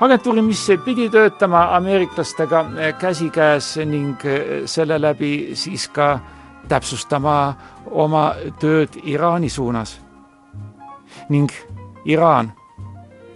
agentuuri, 0.00 0.42
mis 0.42 0.66
pidi 0.84 1.10
töötama 1.10 1.76
ameeriklastega 1.76 2.64
käsikäes 2.98 3.76
ning 3.76 4.20
selle 4.64 5.00
läbi 5.00 5.50
siis 5.54 5.88
ka 5.88 6.20
täpsustama 6.68 7.54
oma 7.90 8.34
tööd 8.60 8.88
Iraani 9.02 9.48
suunas. 9.48 10.00
ning 11.28 11.50
Iraan 12.04 12.52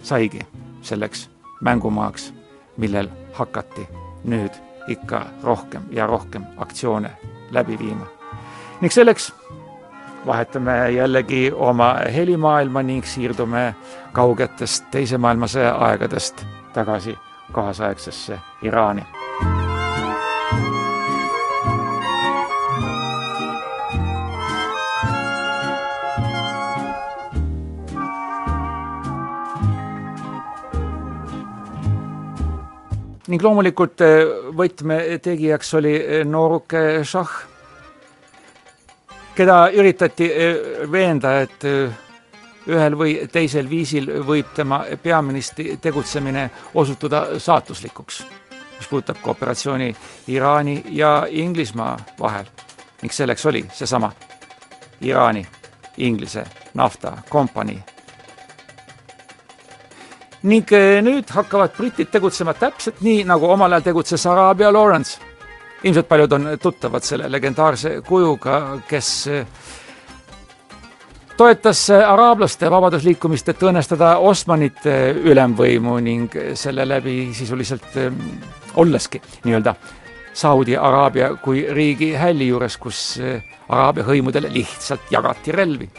saigi 0.03 0.39
selleks 0.81 1.29
mängumaaks, 1.61 2.33
millel 2.77 3.09
hakati 3.33 3.87
nüüd 4.23 4.70
ikka 4.87 5.25
rohkem 5.43 5.81
ja 5.89 6.07
rohkem 6.07 6.43
aktsioone 6.57 7.11
läbi 7.51 7.79
viima. 7.79 8.05
ning 8.81 8.93
selleks 8.93 9.33
vahetame 10.25 10.91
jällegi 10.91 11.51
oma 11.55 11.95
helimaailma 12.13 12.83
ning 12.83 13.05
siirdume 13.05 13.75
kaugetest 14.11 14.85
Teise 14.91 15.17
maailmasõja 15.17 15.71
aegadest 15.75 16.45
tagasi 16.73 17.17
kaasaegsesse 17.51 18.39
Iraani. 18.61 19.20
Ning 33.31 33.43
loomulikult 33.43 34.01
võtmetegijaks 34.57 35.73
oli 35.79 35.93
nooruke 36.27 36.81
šahh 37.07 37.51
keda 39.35 39.69
üritati 39.73 40.27
eh, 40.33 40.55
veenda, 40.91 41.39
et 41.41 41.63
eh, 41.65 41.91
ühel 42.69 42.97
või 42.97 43.15
teisel 43.31 43.69
viisil 43.69 44.09
võib 44.27 44.51
tema 44.55 44.83
peaministri 45.03 45.77
tegutsemine 45.81 46.49
osutuda 46.77 47.39
saatuslikuks, 47.39 48.21
mis 48.77 48.89
puudutab 48.89 49.21
kooperatsiooni 49.21 49.95
Iraani 50.27 50.83
ja 50.89 51.25
Inglismaa 51.29 51.97
vahel. 52.19 52.45
ning 53.01 53.13
selleks 53.13 53.45
oli 53.45 53.65
seesama 53.73 54.11
Iraani 55.01 55.47
Inglise 55.97 56.45
naftakompanii. 56.73 57.83
Ning 60.43 60.71
eh, 60.73 61.01
nüüd 61.05 61.29
hakkavad 61.29 61.75
britid 61.77 62.09
tegutsema 62.11 62.53
täpselt 62.53 63.01
nii, 63.01 63.23
nagu 63.29 63.49
omal 63.51 63.71
ajal 63.71 63.91
tegutses 63.91 64.25
Araabia 64.25 64.71
Lawrence 64.73 65.19
ilmselt 65.83 66.07
paljud 66.07 66.31
on 66.31 66.49
tuttavad 66.61 67.03
selle 67.03 67.29
legendaarse 67.31 68.01
kujuga, 68.05 68.57
kes 68.89 69.11
toetas 71.37 71.87
araablaste 71.89 72.69
vabadusliikumist, 72.71 73.49
et 73.49 73.63
õõnestada 73.65 74.11
Osmanite 74.21 74.97
ülemvõimu 75.23 75.97
ning 76.05 76.37
selle 76.53 76.85
läbi 76.85 77.31
sisuliselt 77.33 77.97
olleski 78.81 79.21
nii-öelda 79.45 79.75
Saudi 80.33 80.77
Araabia 80.77 81.33
kui 81.41 81.65
riigi 81.73 82.13
hälli 82.15 82.47
juures, 82.47 82.77
kus 82.77 83.19
Araabia 83.69 84.05
hõimudele 84.07 84.51
lihtsalt 84.53 85.11
jagati 85.11 85.51
relvi. 85.51 85.89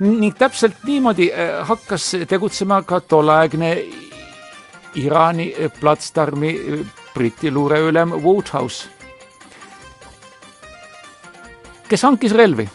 Ning 0.00 0.34
täpselt 0.38 0.84
niimoodi 0.86 1.30
hakkas 1.66 2.12
tegutsema 2.28 2.82
ka 2.86 3.00
tolleaegne 3.00 3.72
Iraani 4.98 5.52
platsdarmi 5.80 6.52
Briti 7.14 7.50
luureülem 7.50 8.12
Woodhouse, 8.22 8.88
kes 11.88 12.02
hankis 12.06 12.32
relvi? 12.32 12.68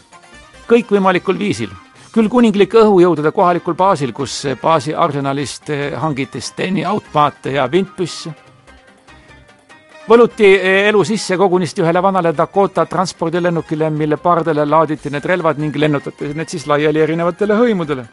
Kõikvõimalikul 0.68 1.38
viisil, 1.38 1.72
küll 2.12 2.28
kuninglike 2.32 2.78
õhujõudude 2.80 3.32
kohalikul 3.36 3.76
baasil, 3.76 4.12
kus 4.16 4.42
baasi 4.62 4.94
arsenalist 4.94 5.68
hangiti 6.00 6.40
Steni 6.40 6.84
automaate 6.84 7.56
ja 7.56 7.66
vintpüsse, 7.70 8.32
võluti 10.08 10.50
elu 10.88 11.04
sisse 11.04 11.36
kogunisti 11.36 11.82
ühele 11.82 12.02
vanale 12.02 12.34
Dakota 12.36 12.86
transpordilennukile, 12.86 13.90
mille 13.90 14.16
pardale 14.16 14.66
laaditi 14.66 15.10
need 15.10 15.24
relvad 15.24 15.58
ning 15.58 15.76
lennutati 15.76 16.34
need 16.34 16.48
siis 16.48 16.66
laiali 16.66 17.00
erinevatele 17.00 17.54
hõimudele. 17.54 18.06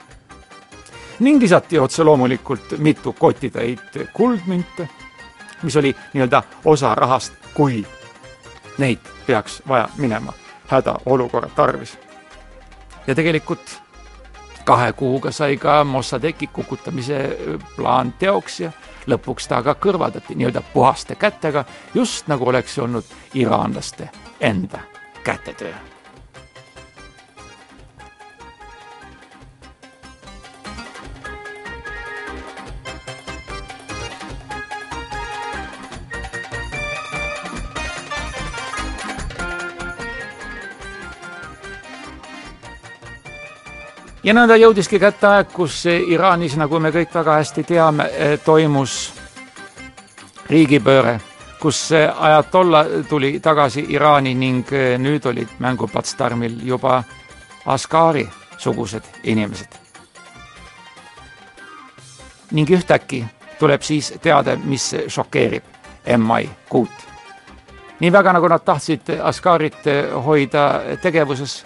ning 1.19 1.41
lisati 1.41 1.79
otse 1.79 2.03
loomulikult 2.03 2.77
mitu 2.77 3.13
kotitäit 3.13 4.09
kuldmünte 4.13 4.87
mis 5.63 5.75
oli 5.75 5.95
nii-öelda 6.13 6.43
osa 6.65 6.95
rahast, 6.95 7.33
kui 7.53 7.85
neid 8.77 8.99
peaks 9.27 9.61
vaja 9.67 9.89
minema 9.97 10.33
hädaolukorra 10.67 11.49
tarvis. 11.55 11.97
ja 13.07 13.15
tegelikult 13.15 13.81
kahe 14.65 14.93
kuuga 14.93 15.31
sai 15.31 15.57
ka 15.57 15.83
Mossadeki 15.83 16.47
kukutamise 16.47 17.37
plaan 17.75 18.13
teoks 18.19 18.59
ja 18.59 18.71
lõpuks 19.07 19.47
ta 19.47 19.61
aga 19.61 19.75
kõrvaldati 19.75 20.35
nii-öelda 20.35 20.61
puhaste 20.73 21.15
kätega, 21.15 21.65
just 21.93 22.27
nagu 22.27 22.49
oleks 22.49 22.77
olnud 22.79 23.15
iraanlaste 23.33 24.09
enda 24.39 24.85
kätetöö 25.23 25.90
ja 44.23 44.33
nõnda 44.33 44.55
jõudiski 44.59 44.99
kätte 44.99 45.27
aeg, 45.27 45.49
kus 45.53 45.85
Iraanis, 45.89 46.55
nagu 46.59 46.79
me 46.79 46.91
kõik 46.93 47.13
väga 47.13 47.39
hästi 47.39 47.63
teame, 47.63 48.07
toimus 48.45 49.13
riigipööre, 50.49 51.19
kus 51.61 51.89
ajatolla 51.93 52.85
tuli 53.09 53.39
tagasi 53.39 53.85
Iraani 53.89 54.33
ning 54.35 54.71
nüüd 55.01 55.25
olid 55.25 55.57
mänguplatsdarmil 55.59 56.59
juba 56.65 57.03
Askari 57.65 58.27
sugused 58.57 59.03
inimesed. 59.23 59.79
ning 62.51 62.69
ühtäkki 62.69 63.25
tuleb 63.59 63.81
siis 63.81 64.13
teade, 64.21 64.55
mis 64.55 64.95
šokeerib 65.07 65.63
MI 66.17 66.49
kuut. 66.69 66.91
nii 67.99 68.11
väga, 68.11 68.33
nagu 68.33 68.47
nad 68.47 68.63
tahtsid 68.65 69.01
Askarit 69.23 69.85
hoida 70.25 70.81
tegevuses 71.01 71.65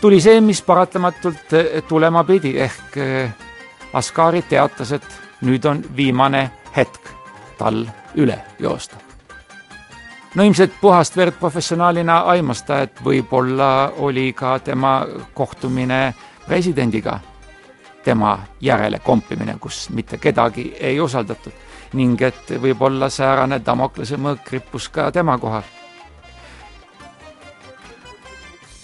tuli 0.00 0.20
see, 0.20 0.40
mis 0.40 0.62
paratamatult 0.62 1.52
eh, 1.52 1.82
tulema 1.88 2.24
pidi, 2.24 2.58
ehk 2.60 2.96
eh, 2.96 3.30
Askari 3.92 4.42
teatas, 4.42 4.92
et 4.92 5.06
nüüd 5.40 5.64
on 5.64 5.80
viimane 5.96 6.50
hetk 6.76 7.08
tal 7.58 7.86
üle 8.14 8.38
joosta. 8.58 8.96
no 10.34 10.42
ilmselt 10.42 10.72
puhast 10.80 11.16
verd 11.16 11.38
professionaalina 11.40 12.18
aimas 12.18 12.62
ta, 12.62 12.82
et 12.82 13.00
võib-olla 13.04 13.92
oli 13.96 14.32
ka 14.32 14.58
tema 14.58 15.06
kohtumine 15.34 16.14
presidendiga 16.46 17.18
tema 18.04 18.38
järele 18.60 18.98
kompimine, 18.98 19.56
kus 19.60 19.88
mitte 19.90 20.18
kedagi 20.18 20.74
ei 20.80 21.00
usaldatud 21.00 21.52
ning 21.92 22.22
et 22.22 22.54
võib-olla 22.60 23.08
säärane 23.10 23.62
Damoklese 23.64 24.16
mõõk 24.16 24.52
rippus 24.52 24.88
ka 24.88 25.10
tema 25.12 25.38
kohal 25.38 25.77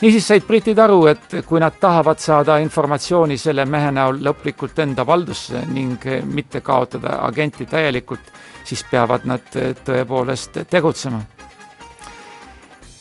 niisiis 0.05 0.27
said 0.27 0.43
britid 0.47 0.79
aru, 0.79 1.07
et 1.07 1.35
kui 1.49 1.61
nad 1.61 1.79
tahavad 1.81 2.19
saada 2.21 2.59
informatsiooni 2.61 3.39
selle 3.41 3.65
mehe 3.65 3.89
näol 3.95 4.19
lõplikult 4.27 4.79
enda 4.85 5.07
valdusse 5.07 5.63
ning 5.73 6.03
mitte 6.29 6.61
kaotada 6.61 7.21
agenti 7.25 7.65
täielikult, 7.67 8.33
siis 8.65 8.85
peavad 8.91 9.25
nad 9.25 9.47
tõepoolest 9.85 10.61
tegutsema. 10.71 11.21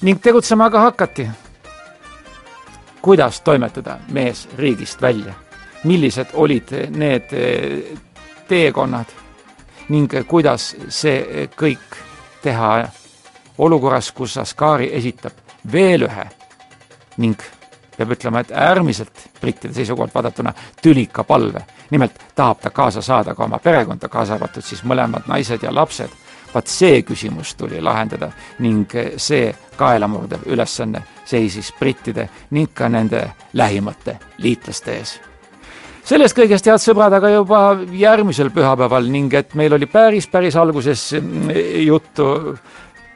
ning 0.02 0.22
tegutsema 0.22 0.70
ka 0.70 0.80
hakati. 0.80 1.28
kuidas 3.02 3.42
toimetada 3.42 3.98
mees 4.08 4.48
riigist 4.58 5.02
välja? 5.02 5.34
millised 5.84 6.28
olid 6.34 6.72
need 6.90 7.28
teekonnad 8.48 9.06
ning 9.90 10.14
kuidas 10.28 10.76
see 10.90 11.50
kõik 11.56 11.98
teha 12.42 12.88
olukorras, 13.58 14.12
kus 14.12 14.38
Askari 14.38 14.90
esitab 14.94 15.34
veel 15.72 16.08
ühe 16.08 16.43
ning 17.18 17.40
peab 17.98 18.12
ütlema, 18.16 18.42
et 18.42 18.52
äärmiselt 18.52 19.30
brittide 19.42 19.74
seisukohalt 19.74 20.16
vaadatuna 20.16 20.54
tülika 20.82 21.24
palve. 21.24 21.62
nimelt 21.90 22.12
tahab 22.36 22.60
ta 22.62 22.70
kaasa 22.70 23.02
saada 23.02 23.36
ka 23.36 23.44
oma 23.44 23.60
perekonda, 23.60 24.10
kaasa 24.10 24.34
arvatud 24.34 24.64
siis 24.64 24.84
mõlemad 24.84 25.28
naised 25.28 25.64
ja 25.64 25.76
lapsed. 25.76 26.10
vaat 26.54 26.68
see 26.68 27.02
küsimus 27.02 27.56
tuli 27.56 27.82
lahendada 27.82 28.32
ning 28.60 28.90
see 29.18 29.56
kaelamurdev 29.76 30.46
ülesanne 30.46 31.02
seisis 31.26 31.74
brittide 31.80 32.30
ning 32.52 32.74
ka 32.74 32.90
nende 32.90 33.32
lähimate 33.54 34.18
liitlaste 34.38 34.98
ees 34.98 35.20
sellest 36.04 36.36
kõigest, 36.38 36.68
head 36.68 36.82
sõbrad, 36.84 37.14
aga 37.14 37.30
juba 37.30 37.60
järgmisel 37.92 38.50
pühapäeval 38.52 39.08
ning 39.10 39.34
et 39.34 39.56
meil 39.56 39.74
oli 39.74 39.86
päris, 39.86 40.28
päris 40.28 40.56
alguses 40.56 41.14
juttu 41.86 42.58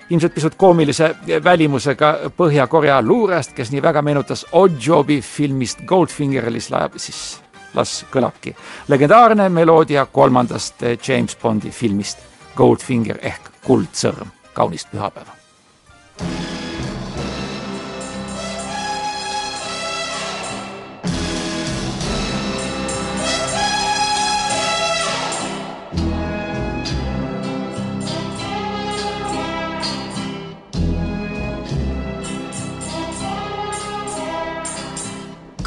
ilmselt 0.10 0.34
pisut 0.34 0.56
koomilise 0.56 1.16
välimusega 1.44 2.14
Põhja-Korea 2.38 3.02
luurest, 3.02 3.54
kes 3.54 3.72
nii 3.72 3.82
väga 3.82 4.02
meenutas 4.02 4.46
Oddjobi 4.52 5.22
filmist 5.22 5.84
Goldfinger, 5.86 6.48
siis 6.96 7.42
las 7.76 8.06
kõlabki 8.12 8.56
legendaarne 8.88 9.50
meloodia 9.50 10.06
kolmandast 10.06 10.84
James 11.08 11.38
Bondi 11.42 11.72
filmist 11.72 12.24
Goldfinger 12.56 13.20
ehk 13.22 13.52
Kuldsõrm. 13.68 14.32
kaunist 14.54 14.88
pühapäeva! 14.92 15.32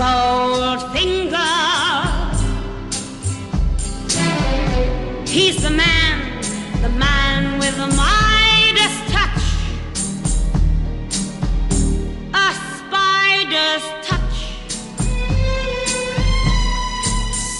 Goldfinger. 0.01 1.37
He's 5.29 5.63
the 5.63 5.69
man, 5.69 6.41
the 6.81 6.89
man 6.89 7.59
with 7.59 7.77
the 7.77 7.89
Midas 8.01 8.97
touch. 9.13 9.43
A 12.33 12.49
spider's 12.79 13.85
touch. 14.09 14.39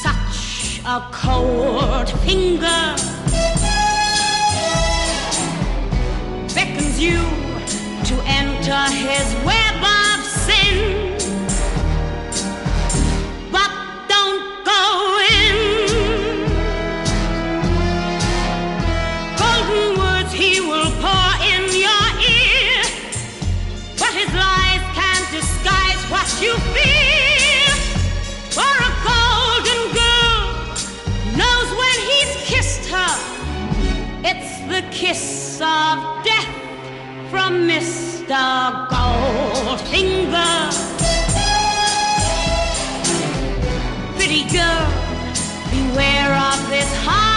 Such 0.01 0.81
a 0.87 1.07
cold 1.13 2.09
finger 2.25 2.97
beckons 6.55 6.99
you 6.99 7.19
to 8.09 8.15
enter 8.25 8.83
his 8.95 9.45
web 9.45 9.60
Mr. 38.31 38.89
Goldfinger. 38.91 40.71
Pretty 44.15 44.45
girl, 44.45 44.87
beware 45.73 46.35
of 46.35 46.69
this 46.71 46.95
heart 47.05 47.30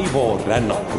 Raivo 0.00 0.38
Rännakut 0.46 0.89